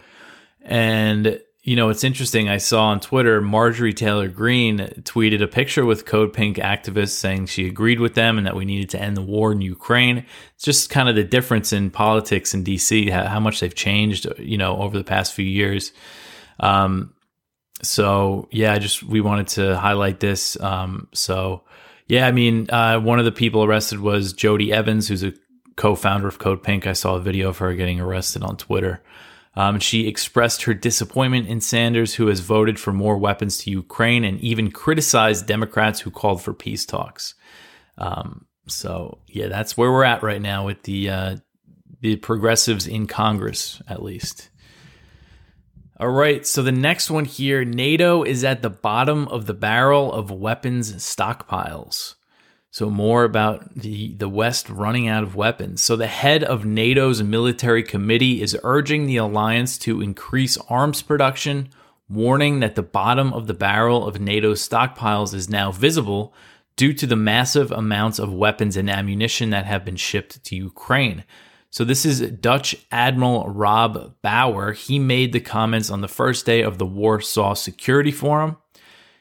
And, 0.61 1.41
you 1.63 1.77
know, 1.77 1.89
it's 1.89 2.05
interesting. 2.05 2.51
I 2.51 2.59
saw 2.59 2.89
on 2.89 3.01
Twitter, 3.01 3.41
Marjorie 3.41 3.95
Taylor 3.95 4.29
Greene 4.29 4.81
tweeted 5.01 5.43
a 5.43 5.49
picture 5.49 5.87
with 5.87 6.05
Code 6.05 6.35
Pink 6.35 6.59
activists 6.59 7.11
saying 7.13 7.47
she 7.47 7.67
agreed 7.67 8.01
with 8.01 8.13
them 8.13 8.37
and 8.37 8.47
that 8.47 8.57
we 8.57 8.67
needed 8.67 8.91
to 8.91 9.01
end 9.01 9.17
the 9.17 9.23
war 9.23 9.51
in 9.53 9.63
Ukraine. 9.63 10.27
It's 10.57 10.65
just 10.65 10.91
kind 10.91 11.09
of 11.09 11.15
the 11.17 11.25
difference 11.25 11.73
in 11.73 11.91
politics 11.91 12.53
in 12.53 12.65
DC, 12.65 13.11
how, 13.11 13.41
much 13.41 13.61
they've 13.61 13.75
changed, 13.75 14.27
you 14.39 14.59
know, 14.59 14.77
over 14.77 14.99
the 14.99 15.05
past 15.05 15.33
few 15.33 15.47
years. 15.47 15.93
Um, 16.61 17.15
so 17.83 18.49
yeah, 18.51 18.75
I 18.75 18.79
just 18.79 19.03
we 19.03 19.23
wanted 19.23 19.49
to 19.49 19.79
highlight 19.79 20.21
this. 20.21 20.61
Um, 20.61 21.09
so 21.15 21.63
yeah, 22.09 22.27
I 22.27 22.33
mean, 22.33 22.69
uh, 22.71 22.99
one 23.01 23.19
of 23.19 23.25
the 23.25 23.33
people 23.33 23.63
arrested 23.63 24.01
was 24.01 24.33
Jodie 24.33 24.73
Evans, 24.73 25.09
who's 25.09 25.23
a 25.23 25.35
co-founder 25.77 26.27
of 26.27 26.39
Code 26.39 26.63
Pink. 26.63 26.87
I 26.87 26.95
saw 26.95 27.17
a 27.17 27.21
video 27.21 27.51
of 27.51 27.59
her 27.59 27.75
getting 27.75 28.01
arrested 28.01 28.43
on 28.43 28.57
Twitter. 28.57 29.03
Um, 29.55 29.79
she 29.81 30.09
expressed 30.09 30.63
her 30.65 30.75
disappointment 30.75 31.49
in 31.49 31.61
Sanders, 31.61 32.15
who 32.15 32.29
has 32.29 32.41
voted 32.41 32.79
for 32.79 32.93
more 32.93 33.19
weapons 33.19 33.59
to 33.59 33.71
Ukraine 33.71 34.25
and 34.25 34.41
even 34.41 34.71
criticized 34.71 35.47
Democrats 35.47 36.01
who 36.01 36.11
called 36.11 36.43
for 36.43 36.53
peace 36.55 36.87
talks. 36.87 37.35
Um, 37.99 38.47
so 38.67 39.19
yeah, 39.27 39.49
that's 39.49 39.77
where 39.77 39.91
we're 39.91 40.05
at 40.05 40.23
right 40.23 40.41
now 40.41 40.65
with 40.67 40.83
the 40.85 41.11
uh, 41.11 41.37
the 42.01 42.17
progressives 42.17 42.87
in 42.87 43.07
Congress, 43.07 43.83
at 43.89 44.03
least. 44.03 44.49
All 46.01 46.11
right, 46.11 46.47
so 46.47 46.63
the 46.63 46.71
next 46.71 47.11
one 47.11 47.25
here 47.25 47.65
NATO 47.65 48.23
is 48.23 48.45
at 48.45 48.63
the 48.63 48.71
bottom 48.71 49.27
of 49.27 49.47
the 49.47 49.55
barrel 49.55 50.13
of 50.13 50.31
weapons 50.31 50.95
stockpiles. 50.95 52.15
So, 52.71 52.89
more 52.89 53.25
about 53.25 53.75
the, 53.75 54.15
the 54.15 54.29
West 54.29 54.71
running 54.71 55.09
out 55.09 55.25
of 55.25 55.35
weapons. 55.35 55.83
So, 55.83 55.97
the 55.97 56.07
head 56.07 56.45
of 56.45 56.65
NATO's 56.65 57.21
military 57.25 57.83
committee 57.83 58.41
is 58.41 58.57
urging 58.63 59.07
the 59.07 59.17
alliance 59.17 59.77
to 59.79 60.01
increase 60.01 60.57
arms 60.69 61.03
production, 61.03 61.71
warning 62.09 62.61
that 62.61 62.77
the 62.77 62.83
bottom 62.85 63.33
of 63.33 63.49
the 63.49 63.55
barrel 63.55 64.07
of 64.07 64.21
NATO's 64.21 64.67
stockpiles 64.67 65.35
is 65.35 65.51
now 65.51 65.73
visible 65.73 66.33
due 66.77 66.93
to 66.93 67.09
the 67.09 67.17
massive 67.17 67.73
amounts 67.73 68.21
of 68.21 68.33
weapons 68.33 68.77
and 68.77 68.89
ammunition 68.89 69.51
that 69.51 69.67
have 69.67 69.85
been 69.85 69.97
shipped 69.97 70.45
to 70.45 70.55
Ukraine. 70.55 71.25
So, 71.71 71.85
this 71.85 72.07
is 72.07 72.21
Dutch 72.21 72.75
Admiral 72.91 73.47
Rob 73.49 74.15
Bauer. 74.23 74.73
He 74.73 74.99
made 74.99 75.33
the 75.33 75.41
comments 75.41 75.91
on 75.91 76.01
the 76.01 76.09
first 76.09 76.47
day 76.47 76.63
of 76.63 76.79
the 76.79 76.87
Warsaw 76.87 77.55
Security 77.55 78.11
Forum. 78.11 78.57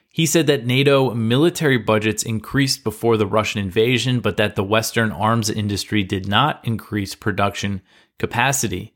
He 0.09 0.25
said 0.25 0.47
that 0.47 0.65
NATO 0.65 1.13
military 1.13 1.77
budgets 1.77 2.23
increased 2.23 2.83
before 2.83 3.17
the 3.17 3.27
Russian 3.27 3.61
invasion, 3.61 4.19
but 4.19 4.37
that 4.37 4.55
the 4.55 4.63
Western 4.63 5.11
arms 5.11 5.49
industry 5.49 6.03
did 6.03 6.27
not 6.27 6.59
increase 6.63 7.13
production 7.13 7.81
capacity. 8.17 8.95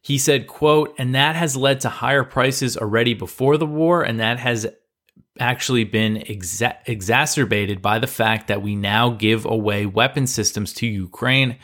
He 0.00 0.18
said, 0.18 0.46
quote, 0.46 0.94
and 0.98 1.14
that 1.14 1.36
has 1.36 1.56
led 1.56 1.80
to 1.82 1.88
higher 1.88 2.24
prices 2.24 2.76
already 2.76 3.14
before 3.14 3.56
the 3.56 3.66
war, 3.66 4.02
and 4.02 4.18
that 4.18 4.38
has 4.38 4.66
actually 5.38 5.84
been 5.84 6.16
exa- 6.16 6.78
exacerbated 6.86 7.82
by 7.82 7.98
the 7.98 8.06
fact 8.06 8.48
that 8.48 8.62
we 8.62 8.74
now 8.74 9.10
give 9.10 9.44
away 9.44 9.86
weapon 9.86 10.26
systems 10.26 10.72
to 10.72 10.86
Ukraine, 10.86 11.56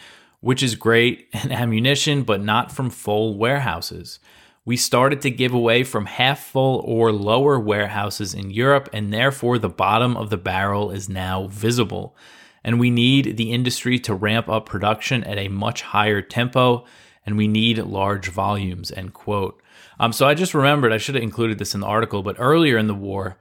which 0.44 0.62
is 0.62 0.74
great, 0.74 1.28
and 1.32 1.50
ammunition, 1.50 2.22
but 2.22 2.42
not 2.42 2.70
from 2.70 2.90
full 2.90 3.36
warehouses 3.36 4.18
we 4.64 4.76
started 4.76 5.20
to 5.20 5.30
give 5.30 5.52
away 5.52 5.84
from 5.84 6.06
half 6.06 6.40
full 6.40 6.80
or 6.86 7.12
lower 7.12 7.60
warehouses 7.60 8.32
in 8.32 8.50
Europe, 8.50 8.88
and 8.92 9.12
therefore 9.12 9.58
the 9.58 9.68
bottom 9.68 10.16
of 10.16 10.30
the 10.30 10.38
barrel 10.38 10.90
is 10.90 11.08
now 11.08 11.46
visible. 11.48 12.16
And 12.62 12.80
we 12.80 12.88
need 12.88 13.36
the 13.36 13.52
industry 13.52 13.98
to 14.00 14.14
ramp 14.14 14.48
up 14.48 14.64
production 14.64 15.22
at 15.24 15.36
a 15.36 15.48
much 15.48 15.82
higher 15.82 16.22
tempo, 16.22 16.86
and 17.26 17.36
we 17.36 17.46
need 17.46 17.76
large 17.78 18.28
volumes. 18.28 18.90
End 18.92 19.12
quote. 19.12 19.60
Um, 20.00 20.14
so 20.14 20.26
I 20.26 20.32
just 20.32 20.54
remembered 20.54 20.92
I 20.92 20.98
should 20.98 21.14
have 21.14 21.22
included 21.22 21.58
this 21.58 21.74
in 21.74 21.80
the 21.80 21.86
article, 21.86 22.22
but 22.22 22.36
earlier 22.38 22.78
in 22.78 22.86
the 22.86 22.94
war, 22.94 23.38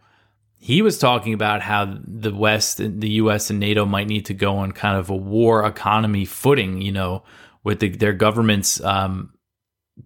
he 0.63 0.82
was 0.82 0.98
talking 0.98 1.34
about 1.34 1.62
how 1.62 1.98
the 2.08 2.34
West, 2.34 2.77
the 2.77 3.10
U.S. 3.10 3.50
and 3.50 3.60
NATO 3.60 3.86
might 3.86 4.08
need 4.08 4.27
to 4.27 4.34
go 4.34 4.60
on 4.60 4.72
kind 4.72 4.98
of 4.98 5.10
a 5.10 5.15
war 5.15 5.65
economy 5.65 6.24
footing, 6.24 6.82
you 6.82 6.93
know, 6.93 7.24
with 7.65 7.82
the, 7.82 7.89
their 7.89 8.13
governments 8.13 8.82
um, 8.82 9.34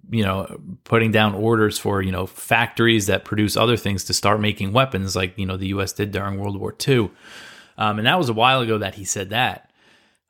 you 0.10 0.24
know 0.24 0.60
putting 0.84 1.12
down 1.12 1.36
orders 1.36 1.78
for 1.78 2.02
you 2.02 2.12
know 2.12 2.26
factories 2.26 3.06
that 3.06 3.24
produce 3.24 3.56
other 3.56 3.78
things 3.78 4.04
to 4.06 4.16
start 4.16 4.42
making 4.42 4.74
weapons 4.74 5.16
like 5.16 5.38
you 5.38 5.46
know 5.46 5.58
the 5.58 5.68
US 5.68 5.94
did 5.94 6.12
during 6.12 6.40
World 6.40 6.60
War 6.60 6.76
II 6.88 7.12
um, 7.78 8.00
and 8.00 8.08
that 8.08 8.18
was 8.18 8.28
a 8.28 8.34
while 8.34 8.62
ago 8.62 8.80
that 8.80 8.96
he 8.96 9.06
said 9.06 9.30
that 9.30 9.72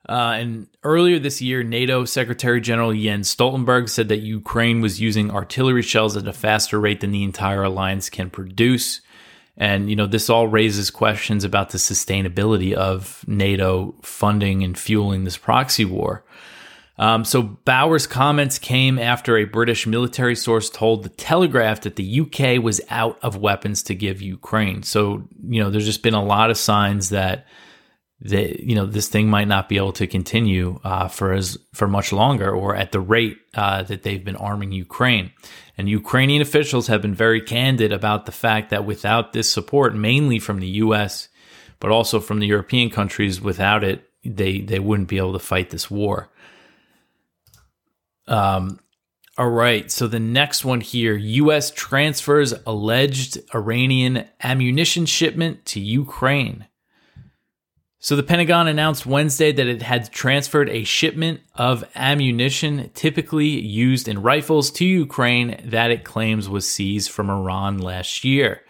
uh, 0.08 0.36
and 0.38 0.68
earlier 0.84 1.18
this 1.18 1.42
year 1.42 1.64
NATO 1.64 2.04
Secretary 2.04 2.60
General 2.60 2.94
Jens 2.94 3.34
Stoltenberg 3.34 3.88
said 3.88 4.08
that 4.10 4.18
Ukraine 4.18 4.80
was 4.80 5.00
using 5.00 5.30
artillery 5.30 5.82
shells 5.82 6.16
at 6.16 6.28
a 6.28 6.32
faster 6.32 6.78
rate 6.78 7.00
than 7.00 7.10
the 7.10 7.24
entire 7.24 7.64
alliance 7.64 8.08
can 8.08 8.30
produce 8.30 9.00
and 9.58 9.90
you 9.90 9.96
know 9.96 10.06
this 10.06 10.30
all 10.30 10.48
raises 10.48 10.90
questions 10.90 11.44
about 11.44 11.70
the 11.70 11.78
sustainability 11.78 12.72
of 12.72 13.24
NATO 13.26 13.94
funding 14.02 14.64
and 14.64 14.78
fueling 14.78 15.24
this 15.24 15.36
proxy 15.36 15.84
war 15.84 16.24
um, 16.98 17.24
so 17.24 17.42
Bauer's 17.42 18.08
comments 18.08 18.58
came 18.58 18.98
after 18.98 19.36
a 19.36 19.44
British 19.44 19.86
military 19.86 20.34
source 20.34 20.68
told 20.68 21.04
the 21.04 21.08
Telegraph 21.10 21.82
that 21.82 21.94
the 21.94 22.20
UK 22.20 22.62
was 22.62 22.80
out 22.90 23.18
of 23.22 23.36
weapons 23.36 23.84
to 23.84 23.94
give 23.94 24.20
Ukraine. 24.20 24.82
So 24.82 25.28
you 25.48 25.62
know, 25.62 25.70
there's 25.70 25.86
just 25.86 26.02
been 26.02 26.14
a 26.14 26.24
lot 26.24 26.50
of 26.50 26.58
signs 26.58 27.10
that 27.10 27.46
that 28.20 28.60
you 28.60 28.74
know 28.74 28.84
this 28.84 29.08
thing 29.08 29.28
might 29.28 29.46
not 29.46 29.68
be 29.68 29.76
able 29.76 29.92
to 29.92 30.06
continue 30.06 30.80
uh, 30.82 31.08
for 31.08 31.32
as 31.32 31.56
for 31.72 31.86
much 31.86 32.12
longer 32.12 32.50
or 32.50 32.74
at 32.74 32.92
the 32.92 33.00
rate 33.00 33.38
uh, 33.54 33.82
that 33.84 34.02
they've 34.02 34.24
been 34.24 34.36
arming 34.36 34.72
Ukraine. 34.72 35.32
And 35.76 35.88
Ukrainian 35.88 36.42
officials 36.42 36.88
have 36.88 37.00
been 37.00 37.14
very 37.14 37.40
candid 37.40 37.92
about 37.92 38.26
the 38.26 38.32
fact 38.32 38.70
that 38.70 38.84
without 38.84 39.32
this 39.32 39.50
support, 39.50 39.94
mainly 39.94 40.40
from 40.40 40.58
the 40.58 40.66
U.S. 40.66 41.28
but 41.78 41.92
also 41.92 42.18
from 42.18 42.40
the 42.40 42.48
European 42.48 42.90
countries, 42.90 43.40
without 43.40 43.84
it, 43.84 44.08
they 44.24 44.60
they 44.60 44.80
wouldn't 44.80 45.08
be 45.08 45.18
able 45.18 45.34
to 45.34 45.38
fight 45.38 45.70
this 45.70 45.88
war. 45.88 46.28
Um, 48.26 48.80
all 49.38 49.48
right. 49.48 49.88
So 49.92 50.08
the 50.08 50.18
next 50.18 50.64
one 50.64 50.80
here 50.80 51.14
U.S. 51.14 51.70
transfers 51.70 52.52
alleged 52.66 53.38
Iranian 53.54 54.24
ammunition 54.42 55.06
shipment 55.06 55.64
to 55.66 55.80
Ukraine. 55.80 56.66
So 58.00 58.14
the 58.14 58.22
Pentagon 58.22 58.68
announced 58.68 59.06
Wednesday 59.06 59.50
that 59.50 59.66
it 59.66 59.82
had 59.82 60.12
transferred 60.12 60.68
a 60.68 60.84
shipment 60.84 61.40
of 61.56 61.84
ammunition 61.96 62.90
typically 62.94 63.48
used 63.48 64.06
in 64.06 64.22
rifles 64.22 64.70
to 64.72 64.84
Ukraine 64.84 65.60
that 65.64 65.90
it 65.90 66.04
claims 66.04 66.48
was 66.48 66.68
seized 66.68 67.10
from 67.10 67.28
Iran 67.28 67.78
last 67.78 68.22
year. 68.22 68.62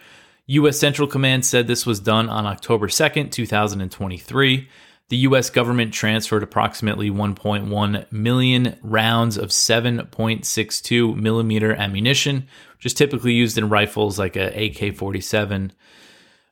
U.S. 0.47 0.79
Central 0.79 1.07
Command 1.07 1.45
said 1.45 1.67
this 1.67 1.85
was 1.85 1.99
done 1.99 2.27
on 2.27 2.47
October 2.47 2.87
2nd, 2.87 3.31
2023 3.31 4.67
the 5.09 5.17
US 5.17 5.49
government 5.49 5.91
transferred 5.93 6.43
approximately 6.43 7.09
1.1 7.09 8.11
million 8.11 8.77
rounds 8.81 9.37
of 9.37 9.49
7.62 9.49 11.15
millimeter 11.15 11.73
ammunition, 11.73 12.47
which 12.77 12.85
is 12.85 12.93
typically 12.93 13.33
used 13.33 13.57
in 13.57 13.69
rifles 13.69 14.19
like 14.19 14.35
a 14.35 14.67
AK 14.67 14.95
47. 14.95 15.73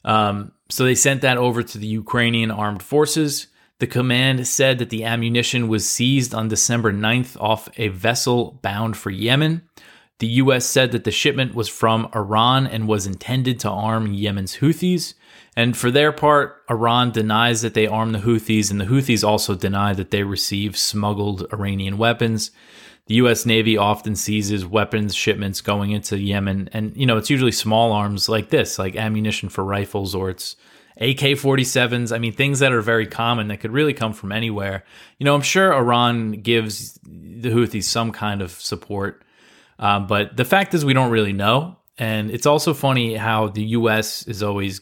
Um, 0.07 0.53
so 0.69 0.85
they 0.85 0.95
sent 0.95 1.21
that 1.21 1.37
over 1.37 1.61
to 1.61 1.77
the 1.77 1.85
Ukrainian 1.85 2.49
armed 2.49 2.81
forces. 2.81 3.47
The 3.79 3.87
command 3.87 4.47
said 4.47 4.79
that 4.79 4.89
the 4.89 5.03
ammunition 5.03 5.67
was 5.67 5.87
seized 5.87 6.33
on 6.33 6.47
December 6.47 6.91
9th 6.91 7.39
off 7.39 7.69
a 7.77 7.89
vessel 7.89 8.57
bound 8.63 8.97
for 8.97 9.11
Yemen. 9.11 9.61
The 10.19 10.27
U.S. 10.27 10.65
said 10.65 10.93
that 10.93 11.03
the 11.03 11.11
shipment 11.11 11.53
was 11.53 11.69
from 11.69 12.09
Iran 12.15 12.65
and 12.65 12.87
was 12.87 13.05
intended 13.05 13.59
to 13.59 13.69
arm 13.69 14.13
Yemen's 14.13 14.57
Houthis. 14.57 15.13
And 15.55 15.77
for 15.77 15.91
their 15.91 16.11
part, 16.11 16.63
Iran 16.71 17.11
denies 17.11 17.61
that 17.61 17.75
they 17.75 17.85
armed 17.85 18.15
the 18.15 18.19
Houthis, 18.19 18.71
and 18.71 18.81
the 18.81 18.85
Houthis 18.85 19.27
also 19.27 19.53
deny 19.53 19.93
that 19.93 20.09
they 20.09 20.23
received 20.23 20.75
smuggled 20.75 21.45
Iranian 21.53 21.99
weapons. 21.99 22.49
The 23.07 23.15
U.S. 23.15 23.45
Navy 23.45 23.77
often 23.77 24.15
seizes 24.15 24.65
weapons 24.65 25.15
shipments 25.15 25.61
going 25.61 25.91
into 25.91 26.17
Yemen, 26.17 26.69
and 26.73 26.95
you 26.95 27.05
know 27.05 27.17
it's 27.17 27.29
usually 27.29 27.53
small 27.53 27.91
arms 27.93 28.27
like 28.27 28.49
this, 28.49 28.77
like 28.77 28.95
ammunition 28.95 29.49
for 29.49 29.63
rifles, 29.63 30.13
or 30.13 30.29
it's 30.29 30.57
AK-47s. 30.97 32.13
I 32.13 32.19
mean, 32.19 32.33
things 32.33 32.59
that 32.59 32.73
are 32.73 32.81
very 32.81 33.07
common 33.07 33.47
that 33.47 33.57
could 33.57 33.71
really 33.71 33.93
come 33.93 34.13
from 34.13 34.31
anywhere. 34.31 34.83
You 35.19 35.25
know, 35.25 35.35
I'm 35.35 35.41
sure 35.41 35.73
Iran 35.73 36.33
gives 36.33 36.99
the 37.03 37.49
Houthis 37.49 37.83
some 37.83 38.11
kind 38.11 38.41
of 38.41 38.51
support, 38.51 39.23
um, 39.79 40.07
but 40.07 40.35
the 40.35 40.45
fact 40.45 40.73
is 40.73 40.83
we 40.83 40.93
don't 40.93 41.11
really 41.11 41.33
know. 41.33 41.77
And 41.97 42.29
it's 42.29 42.45
also 42.45 42.73
funny 42.73 43.15
how 43.15 43.47
the 43.47 43.63
U.S. 43.63 44.27
is 44.27 44.43
always 44.43 44.81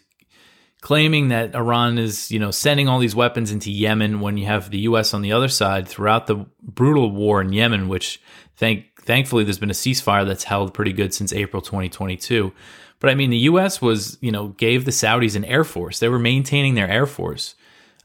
claiming 0.85 1.29
that 1.29 1.55
Iran 1.55 1.97
is, 1.97 2.29
you 2.29 2.37
know, 2.37 2.51
sending 2.51 2.87
all 2.87 2.99
these 2.99 3.15
weapons 3.15 3.49
into 3.49 3.71
Yemen 3.71 4.19
when 4.19 4.37
you 4.37 4.45
have 4.45 4.69
the 4.69 4.77
US 4.81 5.15
on 5.15 5.23
the 5.23 5.31
other 5.31 5.47
side 5.47 5.87
throughout 5.87 6.27
the 6.27 6.45
brutal 6.61 7.09
war 7.09 7.41
in 7.41 7.51
Yemen, 7.51 7.87
which 7.87 8.21
thank 8.55 9.01
thankfully 9.01 9.43
there's 9.43 9.57
been 9.57 9.71
a 9.71 9.73
ceasefire 9.73 10.27
that's 10.27 10.43
held 10.43 10.75
pretty 10.75 10.93
good 10.93 11.11
since 11.11 11.33
April 11.33 11.63
2022. 11.63 12.53
But 12.99 13.09
I 13.09 13.15
mean, 13.15 13.31
the 13.31 13.37
U.S. 13.49 13.81
was, 13.81 14.19
you 14.21 14.31
know, 14.31 14.49
gave 14.49 14.85
the 14.85 14.91
Saudis 14.91 15.35
an 15.35 15.43
air 15.45 15.63
force. 15.63 15.97
They 15.97 16.07
were 16.07 16.19
maintaining 16.19 16.75
their 16.75 16.87
air 16.87 17.07
force, 17.07 17.55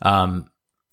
um, 0.01 0.49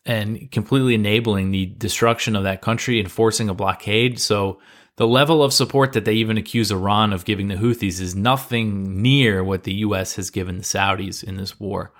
and 0.05 0.51
completely 0.51 0.93
enabling 0.93 1.51
the 1.51 1.67
destruction 1.67 2.35
of 2.35 2.43
that 2.43 2.61
country, 2.61 2.99
and 2.99 3.09
forcing 3.09 3.47
a 3.47 3.53
blockade. 3.53 4.19
So 4.19 4.59
the 4.97 5.07
level 5.07 5.43
of 5.43 5.53
support 5.53 5.93
that 5.93 6.05
they 6.05 6.13
even 6.13 6.37
accuse 6.37 6.71
Iran 6.71 7.13
of 7.13 7.23
giving 7.23 7.47
the 7.47 7.55
Houthis 7.55 8.01
is 8.01 8.15
nothing 8.15 9.01
near 9.01 9.43
what 9.43 9.63
the 9.63 9.73
U.S. 9.75 10.15
has 10.15 10.29
given 10.31 10.57
the 10.57 10.63
Saudis 10.63 11.23
in 11.23 11.37
this 11.37 11.59
war. 11.59 11.91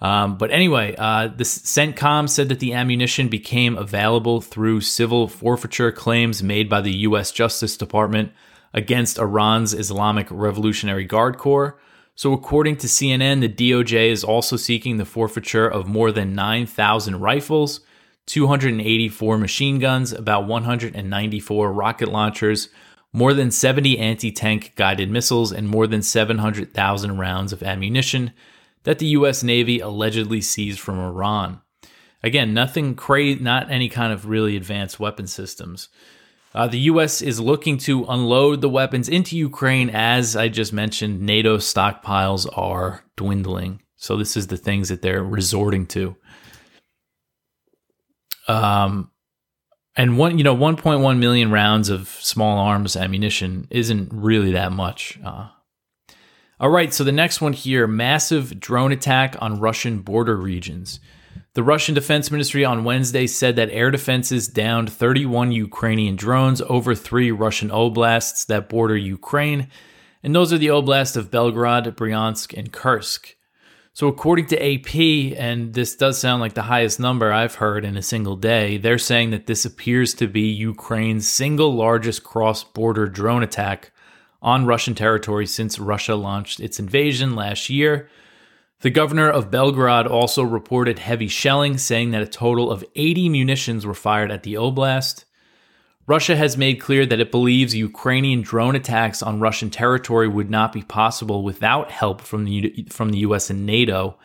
Um, 0.00 0.38
but 0.38 0.52
anyway, 0.52 0.94
uh, 0.96 1.26
the 1.26 1.42
CENTCOM 1.42 2.28
said 2.28 2.48
that 2.48 2.60
the 2.60 2.72
ammunition 2.72 3.26
became 3.26 3.76
available 3.76 4.40
through 4.40 4.82
civil 4.82 5.26
forfeiture 5.26 5.90
claims 5.90 6.40
made 6.40 6.68
by 6.68 6.80
the 6.80 6.98
U.S. 6.98 7.32
Justice 7.32 7.76
Department 7.76 8.30
against 8.72 9.18
Iran's 9.18 9.74
Islamic 9.74 10.28
Revolutionary 10.30 11.04
Guard 11.04 11.38
Corps. 11.38 11.76
So, 12.14 12.32
according 12.32 12.76
to 12.78 12.86
CNN, 12.86 13.40
the 13.40 13.48
DOJ 13.48 14.10
is 14.10 14.22
also 14.22 14.56
seeking 14.56 14.96
the 14.96 15.04
forfeiture 15.04 15.68
of 15.68 15.88
more 15.88 16.12
than 16.12 16.34
9,000 16.34 17.20
rifles, 17.20 17.80
284 18.28 19.38
machine 19.38 19.78
guns, 19.78 20.12
about 20.12 20.46
194 20.46 21.72
rocket 21.72 22.08
launchers, 22.08 22.68
more 23.12 23.32
than 23.32 23.50
70 23.50 23.98
anti 23.98 24.30
tank 24.30 24.74
guided 24.76 25.10
missiles, 25.10 25.50
and 25.50 25.68
more 25.68 25.86
than 25.86 26.02
700,000 26.02 27.18
rounds 27.18 27.52
of 27.52 27.62
ammunition 27.62 28.32
that 28.84 28.98
the 28.98 29.06
U.S. 29.06 29.42
Navy 29.42 29.80
allegedly 29.80 30.40
seized 30.40 30.78
from 30.78 30.98
Iran. 30.98 31.60
Again, 32.22 32.52
nothing 32.52 32.94
crazy, 32.94 33.40
not 33.40 33.70
any 33.70 33.88
kind 33.88 34.12
of 34.12 34.26
really 34.26 34.56
advanced 34.56 35.00
weapon 35.00 35.26
systems. 35.26 35.88
Uh, 36.54 36.66
the 36.66 36.80
U.S. 36.80 37.22
is 37.22 37.40
looking 37.40 37.78
to 37.78 38.04
unload 38.08 38.60
the 38.60 38.68
weapons 38.68 39.08
into 39.08 39.36
Ukraine. 39.36 39.90
As 39.90 40.36
I 40.36 40.48
just 40.48 40.72
mentioned, 40.72 41.20
NATO 41.20 41.58
stockpiles 41.58 42.46
are 42.58 43.04
dwindling. 43.16 43.82
So, 43.96 44.16
this 44.16 44.36
is 44.36 44.46
the 44.48 44.56
things 44.56 44.88
that 44.88 45.02
they're 45.02 45.22
resorting 45.22 45.86
to. 45.88 46.16
Um, 48.48 49.10
and 49.94 50.16
one, 50.16 50.38
you 50.38 50.44
know, 50.44 50.56
1.1 50.56 51.18
million 51.18 51.50
rounds 51.50 51.88
of 51.88 52.08
small 52.08 52.58
arms 52.58 52.96
ammunition 52.96 53.66
isn't 53.70 54.10
really 54.12 54.52
that 54.52 54.72
much. 54.72 55.18
Uh, 55.24 55.48
all 56.60 56.70
right, 56.70 56.92
so 56.92 57.04
the 57.04 57.12
next 57.12 57.40
one 57.40 57.52
here 57.52 57.86
massive 57.86 58.58
drone 58.58 58.90
attack 58.90 59.36
on 59.40 59.60
Russian 59.60 60.00
border 60.00 60.36
regions. 60.36 60.98
The 61.54 61.62
Russian 61.62 61.94
Defense 61.94 62.30
Ministry 62.30 62.64
on 62.64 62.84
Wednesday 62.84 63.26
said 63.26 63.56
that 63.56 63.70
air 63.70 63.90
defenses 63.90 64.48
downed 64.48 64.92
31 64.92 65.50
Ukrainian 65.52 66.14
drones 66.14 66.60
over 66.62 66.94
three 66.94 67.30
Russian 67.32 67.70
oblasts 67.70 68.44
that 68.46 68.68
border 68.68 68.96
Ukraine, 68.96 69.68
and 70.22 70.34
those 70.34 70.52
are 70.52 70.58
the 70.58 70.68
oblasts 70.68 71.16
of 71.16 71.30
Belgorod, 71.30 71.92
Bryansk, 71.96 72.56
and 72.56 72.72
Kursk. 72.72 73.34
So, 73.98 74.06
according 74.06 74.46
to 74.46 74.64
AP, 74.64 75.36
and 75.36 75.74
this 75.74 75.96
does 75.96 76.20
sound 76.20 76.40
like 76.40 76.54
the 76.54 76.62
highest 76.62 77.00
number 77.00 77.32
I've 77.32 77.56
heard 77.56 77.84
in 77.84 77.96
a 77.96 78.00
single 78.00 78.36
day, 78.36 78.76
they're 78.78 78.96
saying 78.96 79.30
that 79.30 79.48
this 79.48 79.64
appears 79.64 80.14
to 80.14 80.28
be 80.28 80.42
Ukraine's 80.42 81.26
single 81.26 81.74
largest 81.74 82.22
cross 82.22 82.62
border 82.62 83.08
drone 83.08 83.42
attack 83.42 83.90
on 84.40 84.66
Russian 84.66 84.94
territory 84.94 85.46
since 85.46 85.80
Russia 85.80 86.14
launched 86.14 86.60
its 86.60 86.78
invasion 86.78 87.34
last 87.34 87.70
year. 87.70 88.08
The 88.82 88.90
governor 88.90 89.28
of 89.28 89.50
Belgorod 89.50 90.08
also 90.08 90.44
reported 90.44 91.00
heavy 91.00 91.26
shelling, 91.26 91.76
saying 91.76 92.12
that 92.12 92.22
a 92.22 92.28
total 92.28 92.70
of 92.70 92.84
80 92.94 93.28
munitions 93.30 93.84
were 93.84 93.94
fired 93.94 94.30
at 94.30 94.44
the 94.44 94.54
oblast. 94.54 95.24
Russia 96.08 96.34
has 96.36 96.56
made 96.56 96.80
clear 96.80 97.04
that 97.04 97.20
it 97.20 97.30
believes 97.30 97.74
Ukrainian 97.74 98.40
drone 98.40 98.74
attacks 98.74 99.22
on 99.22 99.40
Russian 99.40 99.68
territory 99.68 100.26
would 100.26 100.48
not 100.48 100.72
be 100.72 100.80
possible 100.80 101.42
without 101.44 101.90
help 101.90 102.22
from 102.22 102.46
the, 102.46 102.86
from 102.88 103.10
the 103.10 103.18
US 103.18 103.50
and 103.50 103.66
NATO. 103.66 104.16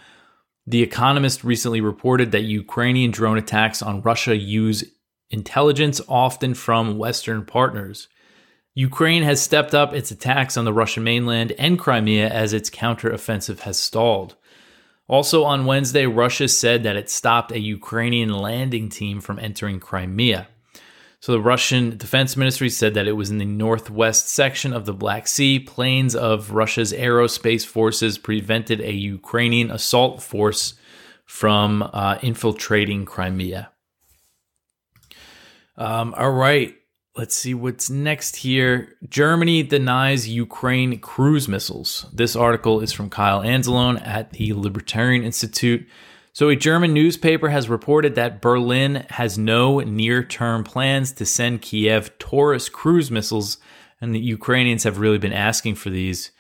The 0.66 0.82
Economist 0.82 1.44
recently 1.44 1.82
reported 1.82 2.32
that 2.32 2.44
Ukrainian 2.44 3.12
drone 3.12 3.38
attacks 3.38 3.82
on 3.82 4.02
Russia 4.02 4.34
use 4.34 4.86
intelligence 5.30 6.00
often 6.08 6.54
from 6.54 6.98
Western 6.98 7.44
partners. 7.44 8.08
Ukraine 8.76 9.24
has 9.24 9.42
stepped 9.42 9.76
up 9.76 9.94
its 9.94 10.10
attacks 10.10 10.56
on 10.56 10.64
the 10.64 10.72
Russian 10.72 11.04
mainland 11.04 11.52
and 11.60 11.78
Crimea 11.78 12.30
as 12.30 12.54
its 12.54 12.70
counteroffensive 12.70 13.60
has 13.60 13.78
stalled. 13.78 14.38
Also 15.10 15.44
on 15.44 15.66
Wednesday, 15.66 16.06
Russia 16.06 16.48
said 16.48 16.84
that 16.84 16.96
it 16.96 17.10
stopped 17.10 17.52
a 17.52 17.60
Ukrainian 17.60 18.32
landing 18.32 18.88
team 18.88 19.20
from 19.20 19.38
entering 19.38 19.82
Crimea. 19.82 20.48
So 21.24 21.32
the 21.32 21.40
Russian 21.40 21.96
Defense 21.96 22.36
Ministry 22.36 22.70
said 22.70 22.96
that 22.96 23.08
it 23.08 23.14
was 23.14 23.32
in 23.32 23.38
the 23.38 23.46
northwest 23.46 24.28
section 24.28 24.74
of 24.74 24.86
the 24.86 24.92
Black 24.92 25.26
Sea. 25.26 25.58
Planes 25.58 26.18
of 26.18 26.52
Russia's 26.52 26.92
aerospace 26.92 27.66
forces 27.66 28.18
prevented 28.18 28.82
a 28.82 28.92
Ukrainian 28.92 29.72
assault 29.72 30.22
force 30.22 30.74
from 31.24 31.82
uh, 31.82 32.18
infiltrating 32.22 33.06
Crimea. 33.06 33.72
Um, 35.78 36.14
all 36.18 36.34
right. 36.34 36.76
Let's 37.16 37.38
see 37.38 37.54
what's 37.54 37.90
next 37.90 38.36
here. 38.36 38.98
Germany 39.08 39.64
denies 39.64 40.28
Ukraine 40.28 41.00
cruise 41.00 41.48
missiles. 41.48 42.06
This 42.12 42.36
article 42.36 42.82
is 42.82 42.92
from 42.92 43.10
Kyle 43.10 43.40
Anzalone 43.40 44.06
at 44.06 44.32
the 44.32 44.52
Libertarian 44.52 45.24
Institute. 45.24 45.88
So, 46.34 46.50
a 46.50 46.56
German 46.56 46.94
newspaper 46.94 47.50
has 47.50 47.70
reported 47.70 48.16
that 48.16 48.42
Berlin 48.42 49.06
has 49.12 49.38
no 49.38 49.80
near 49.80 50.24
term 50.24 50.64
plans 50.64 51.12
to 51.14 51.26
send 51.26 51.62
Kiev 51.62 52.18
Taurus 52.18 52.70
cruise 52.70 53.12
missiles, 53.12 53.58
and 54.02 54.14
the 54.14 54.20
Ukrainians 54.20 54.84
have 54.84 55.00
really 55.00 55.20
been 55.20 55.34
asking 55.34 55.76
for 55.76 55.90
these. 55.90 56.32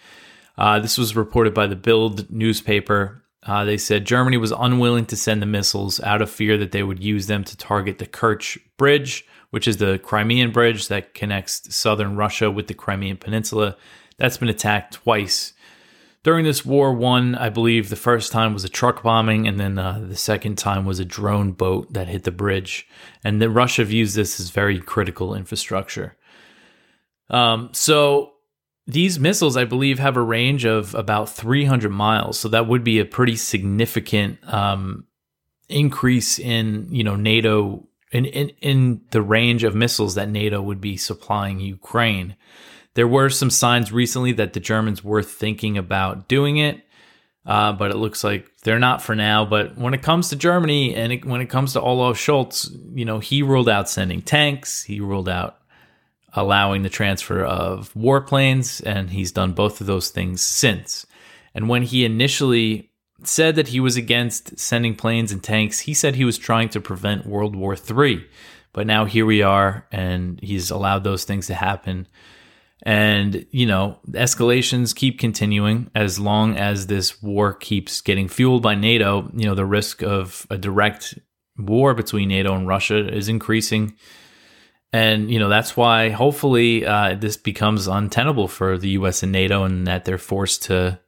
Uh, 0.57 0.79
this 0.79 0.97
was 0.97 1.15
reported 1.15 1.53
by 1.53 1.67
the 1.67 1.75
Bild 1.75 2.29
newspaper. 2.31 3.23
Uh, 3.43 3.65
they 3.65 3.77
said 3.77 4.05
Germany 4.05 4.37
was 4.37 4.51
unwilling 4.51 5.05
to 5.05 5.15
send 5.15 5.41
the 5.41 5.45
missiles 5.45 5.99
out 6.01 6.21
of 6.21 6.29
fear 6.29 6.57
that 6.57 6.71
they 6.71 6.83
would 6.83 7.03
use 7.03 7.27
them 7.27 7.43
to 7.43 7.57
target 7.57 7.99
the 7.99 8.05
Kerch 8.05 8.57
Bridge 8.77 9.25
which 9.53 9.67
is 9.67 9.77
the 9.77 9.99
Crimean 9.99 10.49
bridge 10.49 10.87
that 10.87 11.13
connects 11.13 11.75
southern 11.75 12.15
Russia 12.15 12.49
with 12.49 12.65
the 12.65 12.73
Crimean 12.73 13.17
Peninsula. 13.17 13.77
That's 14.17 14.37
been 14.37 14.49
attacked 14.49 14.95
twice. 14.95 15.52
During 16.23 16.45
this 16.45 16.65
war, 16.65 16.93
one, 16.93 17.35
I 17.35 17.49
believe 17.49 17.89
the 17.89 17.97
first 17.97 18.31
time 18.31 18.53
was 18.53 18.63
a 18.63 18.69
truck 18.69 19.03
bombing, 19.03 19.45
and 19.45 19.59
then 19.59 19.77
uh, 19.77 20.05
the 20.07 20.15
second 20.15 20.57
time 20.57 20.85
was 20.85 20.99
a 20.99 21.05
drone 21.05 21.51
boat 21.51 21.91
that 21.93 22.07
hit 22.07 22.23
the 22.23 22.31
bridge. 22.31 22.87
And 23.25 23.41
Russia 23.53 23.83
views 23.83 24.13
this 24.13 24.39
as 24.39 24.49
very 24.49 24.79
critical 24.79 25.35
infrastructure. 25.35 26.15
Um, 27.29 27.69
so 27.73 28.33
these 28.87 29.19
missiles, 29.19 29.57
I 29.57 29.65
believe, 29.65 29.99
have 29.99 30.15
a 30.15 30.21
range 30.21 30.65
of 30.65 30.95
about 30.95 31.29
300 31.29 31.89
miles. 31.89 32.39
So 32.39 32.47
that 32.49 32.67
would 32.67 32.85
be 32.85 32.99
a 32.99 33.05
pretty 33.05 33.35
significant 33.35 34.39
um, 34.51 35.05
increase 35.67 36.39
in, 36.39 36.87
you 36.89 37.03
know, 37.03 37.17
NATO 37.17 37.87
in, 38.13 38.25
in, 38.25 38.49
in 38.61 39.01
the 39.11 39.21
range 39.21 39.63
of 39.63 39.75
missiles 39.75 40.15
that 40.15 40.29
NATO 40.29 40.61
would 40.61 40.79
be 40.79 40.95
supplying 40.95 41.59
Ukraine. 41.59 42.37
There 42.95 43.07
were 43.07 43.29
some 43.29 43.49
signs 43.49 43.91
recently 43.91 44.33
that 44.33 44.53
the 44.53 44.59
Germans 44.59 45.03
were 45.03 45.23
thinking 45.23 45.77
about 45.77 46.27
doing 46.27 46.57
it, 46.57 46.81
uh, 47.45 47.73
but 47.73 47.91
it 47.91 47.97
looks 47.97 48.23
like 48.23 48.49
they're 48.63 48.79
not 48.79 49.01
for 49.01 49.15
now. 49.15 49.45
But 49.45 49.77
when 49.77 49.93
it 49.93 50.01
comes 50.01 50.29
to 50.29 50.35
Germany 50.35 50.95
and 50.95 51.13
it, 51.13 51.25
when 51.25 51.41
it 51.41 51.49
comes 51.49 51.73
to 51.73 51.81
Olaf 51.81 52.17
Scholz, 52.17 52.69
you 52.95 53.05
know, 53.05 53.19
he 53.19 53.41
ruled 53.41 53.69
out 53.69 53.89
sending 53.89 54.21
tanks, 54.21 54.83
he 54.83 54.99
ruled 54.99 55.29
out 55.29 55.59
allowing 56.35 56.81
the 56.81 56.89
transfer 56.89 57.43
of 57.43 57.93
warplanes, 57.93 58.81
and 58.85 59.09
he's 59.11 59.31
done 59.31 59.53
both 59.53 59.81
of 59.81 59.87
those 59.87 60.09
things 60.09 60.43
since. 60.43 61.05
And 61.53 61.69
when 61.69 61.83
he 61.83 62.05
initially 62.05 62.91
said 63.27 63.55
that 63.55 63.69
he 63.69 63.79
was 63.79 63.95
against 63.95 64.57
sending 64.59 64.95
planes 64.95 65.31
and 65.31 65.43
tanks. 65.43 65.79
He 65.79 65.93
said 65.93 66.15
he 66.15 66.25
was 66.25 66.37
trying 66.37 66.69
to 66.69 66.81
prevent 66.81 67.25
World 67.25 67.55
War 67.55 67.75
III. 67.75 68.25
But 68.71 68.87
now 68.87 69.05
here 69.05 69.25
we 69.25 69.41
are, 69.41 69.87
and 69.91 70.39
he's 70.41 70.71
allowed 70.71 71.03
those 71.03 71.23
things 71.23 71.47
to 71.47 71.53
happen. 71.53 72.07
And, 72.85 73.45
you 73.49 73.65
know, 73.65 73.97
escalations 74.11 74.93
keep 74.93 75.17
continuing 75.17 75.89
as 75.95 76.19
long 76.19 76.57
as 76.57 76.87
this 76.87 77.23
war 77.23 77.53
keeps 77.53 78.01
getting 78.01 78.27
fueled 78.27 78.61
by 78.61 78.75
NATO. 78.75 79.31
You 79.33 79.45
know, 79.45 79.55
the 79.55 79.65
risk 79.65 80.03
of 80.03 80.45
a 80.49 80.57
direct 80.57 81.17
war 81.57 81.93
between 81.93 82.27
NATO 82.27 82.53
and 82.53 82.67
Russia 82.67 83.07
is 83.07 83.29
increasing. 83.29 83.95
And, 84.91 85.31
you 85.31 85.39
know, 85.39 85.47
that's 85.47 85.77
why 85.77 86.09
hopefully 86.09 86.85
uh, 86.85 87.15
this 87.15 87.37
becomes 87.37 87.87
untenable 87.87 88.49
for 88.49 88.77
the 88.77 88.89
US 88.89 89.23
and 89.23 89.31
NATO 89.31 89.63
and 89.63 89.87
that 89.87 90.03
they're 90.03 90.17
forced 90.17 90.63
to 90.63 90.99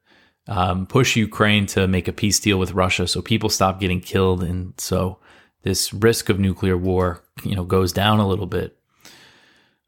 um, 0.48 0.88
push 0.88 1.18
Ukraine 1.18 1.66
to 1.68 1.88
make 1.88 2.08
a 2.08 2.14
peace 2.14 2.40
deal 2.40 2.58
with 2.58 2.72
Russia 2.72 3.08
so 3.08 3.22
people 3.22 3.50
stop 3.50 3.82
getting 3.82 4.00
killed. 4.00 4.44
And 4.44 4.74
so 4.80 5.20
this 5.64 5.94
risk 5.94 6.30
of 6.30 6.40
nuclear 6.40 6.78
war, 6.78 7.22
you 7.44 7.56
know, 7.56 7.66
goes 7.66 7.92
down 7.92 8.20
a 8.20 8.28
little 8.28 8.46
bit. 8.46 8.78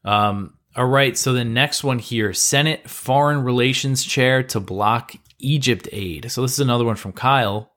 Um, 0.04 0.57
all 0.78 0.86
right. 0.86 1.18
So 1.18 1.32
the 1.32 1.44
next 1.44 1.82
one 1.82 1.98
here 1.98 2.32
Senate 2.32 2.88
Foreign 2.88 3.42
Relations 3.42 4.04
Chair 4.04 4.44
to 4.44 4.60
block 4.60 5.12
Egypt 5.40 5.88
aid. 5.90 6.30
So 6.30 6.40
this 6.42 6.52
is 6.52 6.60
another 6.60 6.84
one 6.84 6.94
from 6.94 7.12
Kyle. 7.12 7.72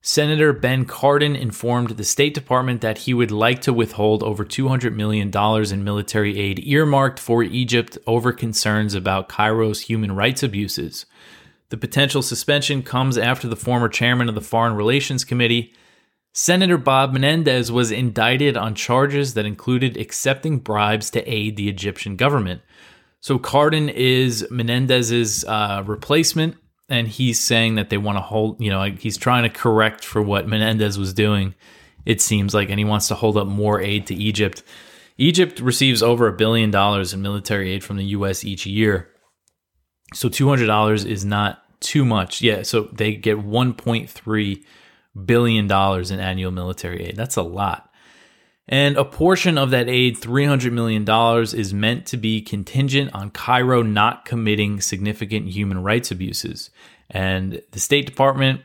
Senator 0.00 0.52
Ben 0.52 0.84
Cardin 0.84 1.36
informed 1.36 1.90
the 1.90 2.04
State 2.04 2.32
Department 2.32 2.82
that 2.82 2.98
he 2.98 3.14
would 3.14 3.32
like 3.32 3.62
to 3.62 3.72
withhold 3.72 4.22
over 4.22 4.44
$200 4.44 4.94
million 4.94 5.32
in 5.72 5.82
military 5.82 6.38
aid 6.38 6.60
earmarked 6.64 7.18
for 7.18 7.42
Egypt 7.42 7.98
over 8.06 8.30
concerns 8.30 8.94
about 8.94 9.28
Cairo's 9.28 9.80
human 9.80 10.12
rights 10.12 10.44
abuses. 10.44 11.06
The 11.70 11.76
potential 11.76 12.22
suspension 12.22 12.84
comes 12.84 13.18
after 13.18 13.48
the 13.48 13.56
former 13.56 13.88
chairman 13.88 14.28
of 14.28 14.36
the 14.36 14.40
Foreign 14.40 14.74
Relations 14.76 15.24
Committee, 15.24 15.72
Senator 16.36 16.76
Bob 16.76 17.12
Menendez, 17.12 17.70
was 17.70 17.92
indicted 17.92 18.56
on 18.56 18.74
charges 18.74 19.34
that 19.34 19.46
included 19.46 19.96
accepting 19.96 20.58
bribes 20.58 21.08
to 21.10 21.22
aid 21.32 21.56
the 21.56 21.68
Egyptian 21.68 22.16
government. 22.16 22.60
So 23.20 23.38
Cardin 23.38 23.88
is 23.88 24.44
Menendez's 24.50 25.44
uh, 25.44 25.84
replacement, 25.86 26.56
and 26.88 27.06
he's 27.06 27.38
saying 27.38 27.76
that 27.76 27.88
they 27.88 27.98
want 27.98 28.18
to 28.18 28.22
hold, 28.22 28.60
you 28.60 28.68
know, 28.68 28.82
he's 28.82 29.16
trying 29.16 29.44
to 29.44 29.48
correct 29.48 30.04
for 30.04 30.20
what 30.20 30.48
Menendez 30.48 30.98
was 30.98 31.14
doing, 31.14 31.54
it 32.04 32.20
seems 32.20 32.52
like, 32.52 32.68
and 32.68 32.80
he 32.80 32.84
wants 32.84 33.06
to 33.08 33.14
hold 33.14 33.36
up 33.36 33.46
more 33.46 33.80
aid 33.80 34.08
to 34.08 34.14
Egypt. 34.14 34.64
Egypt 35.16 35.60
receives 35.60 36.02
over 36.02 36.26
a 36.26 36.36
billion 36.36 36.72
dollars 36.72 37.14
in 37.14 37.22
military 37.22 37.70
aid 37.70 37.84
from 37.84 37.96
the 37.96 38.06
U.S. 38.06 38.44
each 38.44 38.66
year. 38.66 39.08
So 40.12 40.28
$200 40.28 41.06
is 41.06 41.24
not 41.24 41.62
too 41.80 42.04
much. 42.04 42.42
Yeah, 42.42 42.62
so 42.62 42.88
they 42.92 43.14
get 43.14 43.38
1.3 43.38 44.64
billion 45.24 45.66
dollars 45.66 46.10
in 46.10 46.20
annual 46.20 46.50
military 46.50 47.04
aid. 47.04 47.16
That's 47.16 47.36
a 47.36 47.42
lot. 47.42 47.90
And 48.66 48.96
a 48.96 49.04
portion 49.04 49.58
of 49.58 49.70
that 49.70 49.88
aid, 49.88 50.18
$300 50.18 50.72
million, 50.72 51.04
is 51.54 51.74
meant 51.74 52.06
to 52.06 52.16
be 52.16 52.40
contingent 52.40 53.14
on 53.14 53.30
Cairo 53.30 53.82
not 53.82 54.24
committing 54.24 54.80
significant 54.80 55.48
human 55.48 55.82
rights 55.82 56.10
abuses. 56.10 56.70
And 57.10 57.60
the 57.72 57.80
State 57.80 58.06
Department 58.06 58.62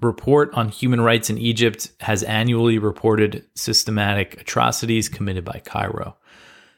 report 0.00 0.52
on 0.54 0.68
human 0.68 1.00
rights 1.00 1.30
in 1.30 1.38
Egypt 1.38 1.92
has 2.00 2.22
annually 2.24 2.78
reported 2.78 3.44
systematic 3.54 4.40
atrocities 4.40 5.08
committed 5.08 5.44
by 5.44 5.62
Cairo. 5.64 6.16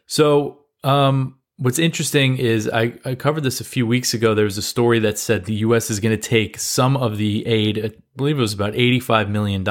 So, 0.06 0.64
um, 0.84 1.38
what's 1.56 1.78
interesting 1.78 2.36
is 2.38 2.68
I, 2.68 2.94
I, 3.04 3.14
covered 3.14 3.42
this 3.42 3.60
a 3.60 3.64
few 3.64 3.86
weeks 3.86 4.14
ago. 4.14 4.34
There 4.34 4.44
was 4.44 4.58
a 4.58 4.62
story 4.62 4.98
that 5.00 5.18
said 5.18 5.44
the 5.44 5.54
U.S. 5.54 5.90
is 5.90 6.00
going 6.00 6.16
to 6.16 6.28
take 6.28 6.58
some 6.58 6.96
of 6.96 7.18
the 7.18 7.46
aid, 7.46 7.84
I 7.84 7.90
believe 8.16 8.38
it 8.38 8.40
was 8.40 8.54
about 8.54 8.74
$85 8.74 9.28
million, 9.28 9.66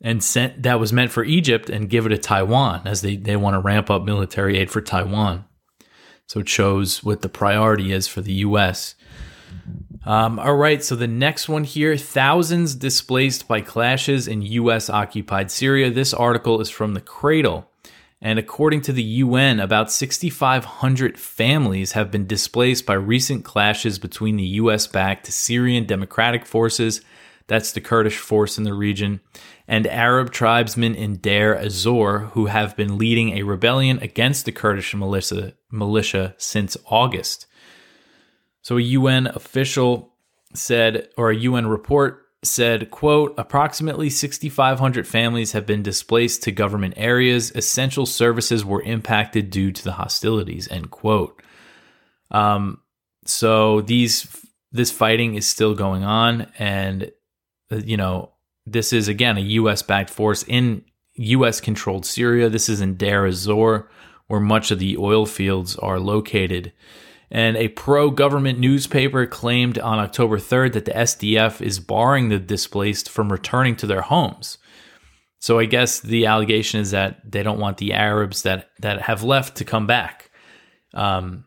and 0.00 0.22
sent 0.22 0.62
that 0.62 0.80
was 0.80 0.92
meant 0.92 1.10
for 1.10 1.24
Egypt 1.24 1.68
and 1.70 1.88
give 1.88 2.06
it 2.06 2.10
to 2.10 2.18
Taiwan 2.18 2.82
as 2.86 3.00
they, 3.00 3.16
they 3.16 3.36
want 3.36 3.54
to 3.54 3.60
ramp 3.60 3.90
up 3.90 4.04
military 4.04 4.58
aid 4.58 4.70
for 4.70 4.80
Taiwan. 4.80 5.44
So 6.26 6.40
it 6.40 6.48
shows 6.48 7.04
what 7.04 7.22
the 7.22 7.28
priority 7.28 7.92
is 7.92 8.08
for 8.08 8.20
the 8.20 8.32
US. 8.34 8.94
Um, 10.04 10.38
all 10.38 10.54
right, 10.54 10.82
so 10.84 10.94
the 10.94 11.08
next 11.08 11.48
one 11.48 11.64
here 11.64 11.96
thousands 11.96 12.74
displaced 12.74 13.48
by 13.48 13.60
clashes 13.60 14.28
in 14.28 14.42
US 14.42 14.88
occupied 14.88 15.50
Syria. 15.50 15.90
This 15.90 16.14
article 16.14 16.60
is 16.60 16.70
from 16.70 16.94
the 16.94 17.00
Cradle. 17.00 17.68
And 18.26 18.40
according 18.40 18.80
to 18.80 18.92
the 18.92 19.04
UN, 19.04 19.60
about 19.60 19.92
6,500 19.92 21.16
families 21.16 21.92
have 21.92 22.10
been 22.10 22.26
displaced 22.26 22.84
by 22.84 22.94
recent 22.94 23.44
clashes 23.44 24.00
between 24.00 24.34
the 24.34 24.58
US 24.62 24.88
backed 24.88 25.28
Syrian 25.28 25.86
Democratic 25.86 26.44
Forces, 26.44 27.02
that's 27.46 27.70
the 27.70 27.80
Kurdish 27.80 28.18
force 28.18 28.58
in 28.58 28.64
the 28.64 28.74
region, 28.74 29.20
and 29.68 29.86
Arab 29.86 30.32
tribesmen 30.32 30.96
in 30.96 31.18
Deir 31.18 31.54
ez-Zor 31.54 32.30
who 32.32 32.46
have 32.46 32.76
been 32.76 32.98
leading 32.98 33.38
a 33.38 33.44
rebellion 33.44 34.00
against 34.00 34.44
the 34.44 34.50
Kurdish 34.50 34.92
militia, 34.92 35.54
militia 35.70 36.34
since 36.36 36.76
August. 36.86 37.46
So 38.60 38.76
a 38.76 38.80
UN 38.80 39.28
official 39.28 40.14
said, 40.52 41.10
or 41.16 41.30
a 41.30 41.36
UN 41.36 41.68
report 41.68 42.25
said, 42.42 42.90
quote, 42.90 43.34
approximately 43.38 44.10
6,500 44.10 45.06
families 45.06 45.52
have 45.52 45.66
been 45.66 45.82
displaced 45.82 46.42
to 46.44 46.52
government 46.52 46.94
areas. 46.96 47.50
Essential 47.54 48.06
services 48.06 48.64
were 48.64 48.82
impacted 48.82 49.50
due 49.50 49.72
to 49.72 49.82
the 49.82 49.92
hostilities, 49.92 50.68
end 50.70 50.90
quote. 50.90 51.42
Um, 52.30 52.80
so 53.24 53.80
these, 53.80 54.44
this 54.72 54.90
fighting 54.90 55.34
is 55.34 55.46
still 55.46 55.74
going 55.74 56.04
on. 56.04 56.52
And, 56.58 57.10
uh, 57.70 57.76
you 57.76 57.96
know, 57.96 58.32
this 58.66 58.92
is 58.92 59.08
again 59.08 59.36
a 59.36 59.40
U.S. 59.40 59.82
backed 59.82 60.10
force 60.10 60.42
in 60.44 60.84
U.S. 61.14 61.60
controlled 61.60 62.04
Syria. 62.04 62.48
This 62.48 62.68
is 62.68 62.80
in 62.80 62.96
Deir 62.96 63.26
ez-Zor, 63.26 63.88
where 64.26 64.40
much 64.40 64.70
of 64.70 64.78
the 64.78 64.96
oil 64.96 65.24
fields 65.24 65.76
are 65.76 65.98
located. 65.98 66.72
And 67.30 67.56
a 67.56 67.68
pro 67.68 68.10
government 68.10 68.58
newspaper 68.58 69.26
claimed 69.26 69.78
on 69.78 69.98
October 69.98 70.38
3rd 70.38 70.74
that 70.74 70.84
the 70.84 70.92
SDF 70.92 71.60
is 71.60 71.80
barring 71.80 72.28
the 72.28 72.38
displaced 72.38 73.08
from 73.08 73.32
returning 73.32 73.76
to 73.76 73.86
their 73.86 74.02
homes. 74.02 74.58
So 75.40 75.58
I 75.58 75.64
guess 75.64 76.00
the 76.00 76.26
allegation 76.26 76.80
is 76.80 76.92
that 76.92 77.20
they 77.30 77.42
don't 77.42 77.60
want 77.60 77.78
the 77.78 77.92
Arabs 77.92 78.42
that, 78.42 78.70
that 78.80 79.02
have 79.02 79.22
left 79.22 79.56
to 79.56 79.64
come 79.64 79.86
back. 79.86 80.30
Um, 80.94 81.44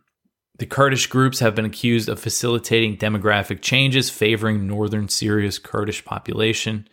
the 0.58 0.66
Kurdish 0.66 1.08
groups 1.08 1.40
have 1.40 1.56
been 1.56 1.66
accused 1.66 2.10
of 2.10 2.20
facilitating 2.20 2.98
demographic 2.98 3.62
changes 3.62 4.10
favoring 4.10 4.68
northern 4.68 5.08
Syria's 5.08 5.58
Kurdish 5.58 6.04
population. 6.04 6.88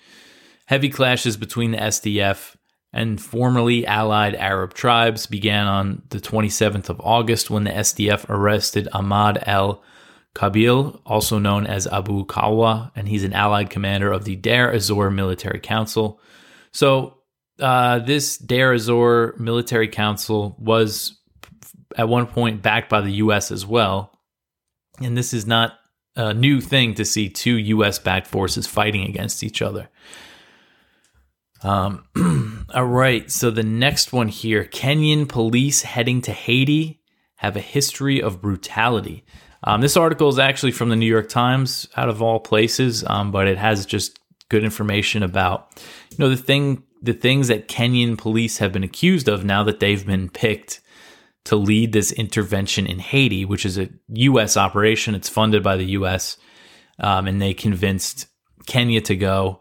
Heavy 0.67 0.89
clashes 0.89 1.37
between 1.37 1.73
the 1.73 1.79
SDF 1.79 2.57
and 2.93 3.21
formerly 3.21 3.87
allied 3.87 4.35
Arab 4.35 4.75
tribes 4.75 5.27
began 5.27 5.67
on 5.67 6.03
the 6.11 6.19
27th 6.19 6.89
of 6.89 7.01
August 7.01 7.51
when 7.51 7.65
the 7.65 7.71
SDF 7.71 8.25
arrested 8.29 8.89
Ahmad 8.93 9.43
el 9.47 9.83
Kabil, 10.35 11.01
also 11.07 11.39
known 11.39 11.67
as 11.67 11.87
Abu 11.87 12.25
Kawa, 12.27 12.93
and 12.95 13.09
he's 13.09 13.25
an 13.25 13.33
allied 13.33 13.71
commander 13.71 14.13
of 14.13 14.25
the 14.25 14.37
Deir 14.37 14.73
ez-Zor 14.73 15.11
Military 15.11 15.61
Council. 15.61 16.21
So, 16.73 17.19
uh, 17.59 18.01
this 18.01 18.37
Deir 18.37 18.75
ez-Zor 18.75 19.35
Military 19.39 19.89
Council 19.89 20.55
was 20.59 21.19
at 21.97 22.09
one 22.09 22.27
point 22.27 22.63
backed 22.63 22.91
by 22.91 23.01
the 23.01 23.13
U.S. 23.13 23.51
as 23.51 23.65
well. 23.65 24.13
And 25.01 25.17
this 25.17 25.33
is 25.33 25.47
not 25.47 25.75
a 26.17 26.35
new 26.35 26.61
thing 26.61 26.95
to 26.95 27.05
see 27.05 27.29
two 27.29 27.57
U.S. 27.57 27.99
backed 27.99 28.27
forces 28.27 28.67
fighting 28.67 29.05
against 29.07 29.43
each 29.43 29.63
other. 29.63 29.89
Um, 31.63 32.05
all 32.75 32.85
right. 32.85 33.31
So 33.31 33.51
the 33.51 33.63
next 33.63 34.13
one 34.13 34.29
here 34.29 34.65
Kenyan 34.65 35.29
police 35.29 35.83
heading 35.83 36.21
to 36.23 36.33
Haiti 36.33 37.01
have 37.37 37.57
a 37.57 37.61
history 37.61 38.23
of 38.23 38.41
brutality. 38.41 39.25
Um, 39.65 39.81
this 39.81 39.97
article 39.97 40.29
is 40.29 40.39
actually 40.39 40.73
from 40.73 40.91
the 40.91 40.97
New 40.97 41.07
York 41.07 41.29
Times, 41.29 41.89
out 41.97 42.09
of 42.09 42.23
all 42.23 42.39
places, 42.39 43.05
um, 43.09 43.33
but 43.33 43.49
it 43.49 43.59
has 43.59 43.85
just 43.85 44.19
good 44.49 44.63
information 44.63 45.23
about 45.23 45.83
you 46.11 46.19
know 46.19 46.29
the 46.29 46.37
thing 46.37 46.85
the 47.03 47.13
things 47.13 47.49
that 47.49 47.69
Kenyan 47.69 48.17
police 48.17 48.59
have 48.59 48.73
been 48.73 48.85
accused 48.85 49.29
of 49.29 49.45
now 49.45 49.63
that 49.65 49.81
they've 49.81 50.07
been 50.07 50.29
picked 50.29 50.81
to 51.45 51.57
lead 51.57 51.93
this 51.93 52.11
intervention 52.13 52.87
in 52.87 52.99
Haiti, 52.99 53.45
which 53.45 53.65
is 53.65 53.79
a 53.79 53.89
U.S. 54.09 54.57
operation. 54.57 55.15
It's 55.15 55.29
funded 55.29 55.63
by 55.63 55.77
the 55.77 55.87
U.S. 55.91 56.37
Um, 56.99 57.27
and 57.27 57.41
they 57.41 57.55
convinced 57.55 58.27
Kenya 58.67 59.01
to 59.03 59.15
go 59.15 59.61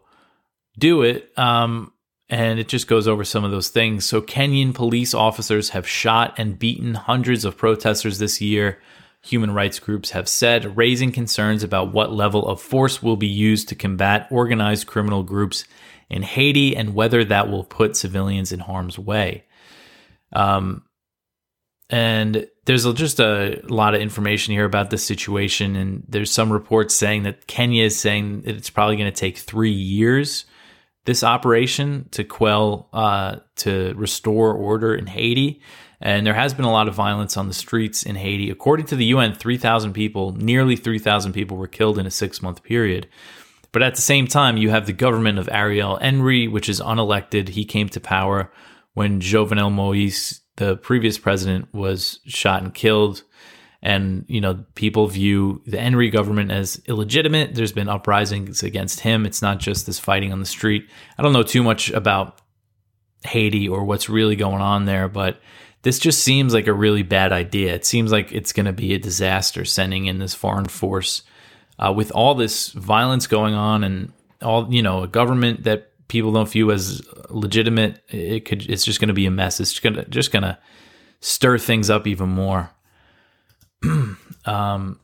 do 0.77 1.01
it. 1.03 1.31
Um, 1.37 1.91
and 2.29 2.59
it 2.59 2.67
just 2.67 2.87
goes 2.87 3.07
over 3.07 3.23
some 3.23 3.43
of 3.43 3.51
those 3.51 3.69
things. 3.69 4.05
So, 4.05 4.21
Kenyan 4.21 4.73
police 4.73 5.13
officers 5.13 5.69
have 5.69 5.87
shot 5.87 6.33
and 6.37 6.57
beaten 6.57 6.95
hundreds 6.95 7.45
of 7.45 7.55
protesters 7.55 8.17
this 8.17 8.41
year, 8.41 8.81
human 9.21 9.51
rights 9.51 9.79
groups 9.79 10.11
have 10.11 10.27
said, 10.27 10.75
raising 10.77 11.11
concerns 11.11 11.63
about 11.63 11.93
what 11.93 12.11
level 12.11 12.47
of 12.47 12.61
force 12.61 13.01
will 13.01 13.17
be 13.17 13.27
used 13.27 13.69
to 13.69 13.75
combat 13.75 14.27
organized 14.31 14.87
criminal 14.87 15.23
groups 15.23 15.65
in 16.09 16.21
Haiti 16.21 16.75
and 16.75 16.93
whether 16.93 17.23
that 17.25 17.49
will 17.49 17.63
put 17.63 17.97
civilians 17.97 18.51
in 18.51 18.59
harm's 18.59 18.99
way. 18.99 19.43
Um, 20.33 20.83
and 21.89 22.47
there's 22.65 22.91
just 22.93 23.19
a 23.19 23.61
lot 23.67 23.93
of 23.93 24.01
information 24.01 24.53
here 24.53 24.65
about 24.65 24.89
this 24.89 25.03
situation. 25.03 25.75
And 25.75 26.03
there's 26.07 26.31
some 26.31 26.51
reports 26.51 26.95
saying 26.95 27.23
that 27.23 27.47
Kenya 27.47 27.83
is 27.83 27.99
saying 27.99 28.41
that 28.41 28.55
it's 28.55 28.69
probably 28.69 28.97
going 28.97 29.11
to 29.11 29.19
take 29.19 29.37
three 29.37 29.71
years, 29.71 30.45
this 31.05 31.23
operation, 31.23 32.07
to 32.11 32.23
quell, 32.23 32.89
uh, 32.93 33.37
to 33.57 33.93
restore 33.95 34.53
order 34.53 34.93
in 34.93 35.07
Haiti. 35.07 35.61
And 36.01 36.25
there 36.25 36.33
has 36.33 36.53
been 36.53 36.65
a 36.65 36.71
lot 36.71 36.87
of 36.87 36.93
violence 36.93 37.37
on 37.37 37.47
the 37.47 37.53
streets 37.53 38.03
in 38.03 38.15
Haiti. 38.15 38.49
According 38.49 38.87
to 38.87 38.95
the 38.95 39.05
UN, 39.05 39.33
3,000 39.33 39.93
people, 39.93 40.33
nearly 40.33 40.75
3,000 40.75 41.31
people 41.33 41.57
were 41.57 41.67
killed 41.67 41.97
in 41.97 42.05
a 42.05 42.11
six 42.11 42.41
month 42.41 42.63
period. 42.63 43.07
But 43.71 43.83
at 43.83 43.95
the 43.95 44.01
same 44.01 44.27
time, 44.27 44.57
you 44.57 44.69
have 44.69 44.85
the 44.85 44.93
government 44.93 45.39
of 45.39 45.49
Ariel 45.51 45.97
Henry, 45.97 46.47
which 46.47 46.69
is 46.69 46.79
unelected. 46.81 47.49
He 47.49 47.65
came 47.65 47.89
to 47.89 47.99
power 47.99 48.51
when 48.93 49.19
Jovenel 49.19 49.71
Moise 49.71 50.41
the 50.57 50.77
previous 50.77 51.17
president 51.17 51.73
was 51.73 52.19
shot 52.25 52.63
and 52.63 52.73
killed 52.73 53.23
and 53.85 54.25
you 54.27 54.41
know 54.41 54.65
people 54.73 55.07
view 55.07 55.61
the 55.67 55.79
Henry 55.79 56.09
government 56.09 56.51
as 56.51 56.81
illegitimate. 56.87 57.53
There's 57.53 57.71
been 57.71 57.87
uprisings 57.87 58.63
against 58.63 59.01
him. 59.01 59.27
It's 59.27 59.43
not 59.43 59.59
just 59.59 59.85
this 59.85 59.99
fighting 59.99 60.33
on 60.33 60.39
the 60.39 60.45
street. 60.47 60.89
I 61.19 61.21
don't 61.21 61.33
know 61.33 61.43
too 61.43 61.61
much 61.61 61.91
about 61.91 62.41
Haiti 63.23 63.69
or 63.69 63.85
what's 63.85 64.09
really 64.09 64.35
going 64.35 64.61
on 64.61 64.85
there, 64.85 65.07
but 65.07 65.39
this 65.83 65.99
just 65.99 66.23
seems 66.23 66.51
like 66.51 66.65
a 66.65 66.73
really 66.73 67.03
bad 67.03 67.31
idea. 67.31 67.75
It 67.75 67.85
seems 67.85 68.11
like 68.11 68.31
it's 68.31 68.53
going 68.53 68.65
to 68.65 68.73
be 68.73 68.95
a 68.95 68.97
disaster 68.97 69.63
sending 69.65 70.07
in 70.07 70.17
this 70.17 70.33
foreign 70.33 70.65
force 70.65 71.21
uh, 71.77 71.93
with 71.95 72.11
all 72.11 72.33
this 72.33 72.69
violence 72.69 73.27
going 73.27 73.53
on 73.53 73.83
and 73.83 74.11
all 74.41 74.73
you 74.73 74.81
know 74.81 75.03
a 75.03 75.07
government 75.07 75.63
that 75.63 75.91
people 76.07 76.31
don't 76.31 76.49
view 76.49 76.71
as 76.71 77.03
legitimate, 77.29 78.01
it 78.09 78.45
could 78.45 78.67
it's 78.67 78.83
just 78.83 78.99
going 78.99 79.09
to 79.09 79.13
be 79.13 79.27
a 79.27 79.31
mess. 79.31 79.59
It's 79.59 79.79
to 79.79 80.05
just 80.05 80.31
going 80.31 80.41
to 80.41 80.57
stir 81.19 81.59
things 81.59 81.91
up 81.91 82.07
even 82.07 82.29
more. 82.29 82.71
um, 84.45 84.99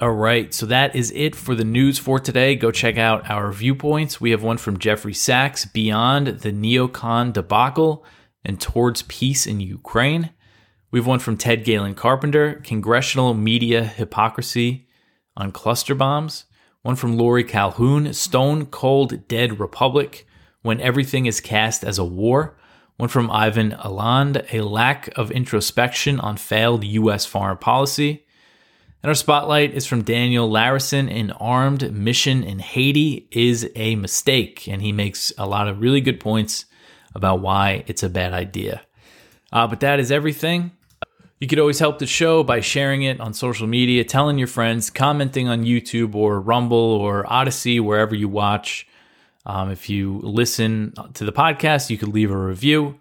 all 0.00 0.10
right, 0.10 0.52
so 0.52 0.66
that 0.66 0.96
is 0.96 1.12
it 1.12 1.36
for 1.36 1.54
the 1.54 1.64
news 1.64 1.98
for 1.98 2.18
today. 2.18 2.56
Go 2.56 2.70
check 2.70 2.98
out 2.98 3.30
our 3.30 3.52
viewpoints. 3.52 4.20
We 4.20 4.32
have 4.32 4.42
one 4.42 4.58
from 4.58 4.78
Jeffrey 4.78 5.14
Sachs, 5.14 5.64
Beyond 5.64 6.26
the 6.26 6.52
Neocon 6.52 7.32
Debacle 7.32 8.04
and 8.44 8.60
Towards 8.60 9.02
Peace 9.02 9.46
in 9.46 9.60
Ukraine. 9.60 10.30
We 10.90 10.98
have 10.98 11.06
one 11.06 11.20
from 11.20 11.36
Ted 11.36 11.64
Galen 11.64 11.94
Carpenter, 11.94 12.60
Congressional 12.64 13.34
Media 13.34 13.84
Hypocrisy 13.84 14.88
on 15.36 15.52
Cluster 15.52 15.94
Bombs. 15.94 16.44
One 16.82 16.96
from 16.96 17.16
Laurie 17.16 17.44
Calhoun, 17.44 18.12
Stone 18.12 18.66
Cold 18.66 19.26
Dead 19.26 19.58
Republic, 19.58 20.26
When 20.60 20.80
Everything 20.80 21.24
is 21.24 21.40
Cast 21.40 21.82
as 21.82 21.98
a 21.98 22.04
War. 22.04 22.58
One 22.96 23.08
from 23.08 23.28
Ivan 23.30 23.72
Eland, 23.72 24.46
A 24.52 24.60
Lack 24.60 25.08
of 25.18 25.32
Introspection 25.32 26.20
on 26.20 26.36
Failed 26.36 26.84
U.S. 26.84 27.26
Foreign 27.26 27.56
Policy. 27.56 28.24
And 29.02 29.10
our 29.10 29.16
spotlight 29.16 29.74
is 29.74 29.84
from 29.84 30.04
Daniel 30.04 30.48
Larison, 30.48 31.10
An 31.10 31.32
Armed 31.32 31.92
Mission 31.92 32.44
in 32.44 32.60
Haiti 32.60 33.26
is 33.32 33.68
a 33.74 33.96
Mistake. 33.96 34.68
And 34.68 34.80
he 34.80 34.92
makes 34.92 35.32
a 35.36 35.46
lot 35.46 35.66
of 35.66 35.80
really 35.80 36.00
good 36.00 36.20
points 36.20 36.66
about 37.16 37.40
why 37.40 37.82
it's 37.88 38.04
a 38.04 38.08
bad 38.08 38.32
idea. 38.32 38.82
Uh, 39.52 39.66
but 39.66 39.80
that 39.80 39.98
is 39.98 40.12
everything. 40.12 40.70
You 41.40 41.48
could 41.48 41.58
always 41.58 41.80
help 41.80 41.98
the 41.98 42.06
show 42.06 42.44
by 42.44 42.60
sharing 42.60 43.02
it 43.02 43.20
on 43.20 43.34
social 43.34 43.66
media, 43.66 44.04
telling 44.04 44.38
your 44.38 44.46
friends, 44.46 44.88
commenting 44.88 45.48
on 45.48 45.64
YouTube 45.64 46.14
or 46.14 46.40
Rumble 46.40 46.78
or 46.78 47.26
Odysee, 47.30 47.80
wherever 47.80 48.14
you 48.14 48.28
watch. 48.28 48.86
Um, 49.46 49.70
if 49.70 49.90
you 49.90 50.20
listen 50.22 50.94
to 51.14 51.24
the 51.24 51.32
podcast, 51.32 51.90
you 51.90 51.98
could 51.98 52.08
leave 52.08 52.30
a 52.30 52.36
review. 52.36 53.00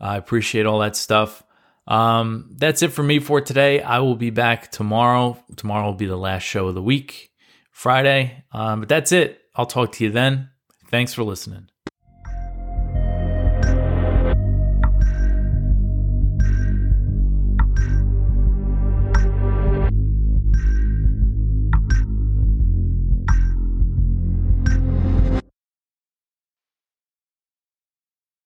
I 0.00 0.16
appreciate 0.16 0.66
all 0.66 0.80
that 0.80 0.96
stuff. 0.96 1.42
Um, 1.86 2.50
that's 2.58 2.82
it 2.82 2.92
for 2.92 3.02
me 3.02 3.20
for 3.20 3.40
today. 3.40 3.80
I 3.80 4.00
will 4.00 4.16
be 4.16 4.30
back 4.30 4.70
tomorrow. 4.70 5.42
Tomorrow 5.56 5.86
will 5.86 5.94
be 5.94 6.06
the 6.06 6.16
last 6.16 6.42
show 6.42 6.66
of 6.68 6.74
the 6.74 6.82
week, 6.82 7.30
Friday. 7.70 8.44
Um, 8.52 8.80
but 8.80 8.88
that's 8.88 9.12
it. 9.12 9.40
I'll 9.54 9.66
talk 9.66 9.92
to 9.92 10.04
you 10.04 10.10
then. 10.10 10.50
Thanks 10.88 11.14
for 11.14 11.22
listening. 11.22 11.68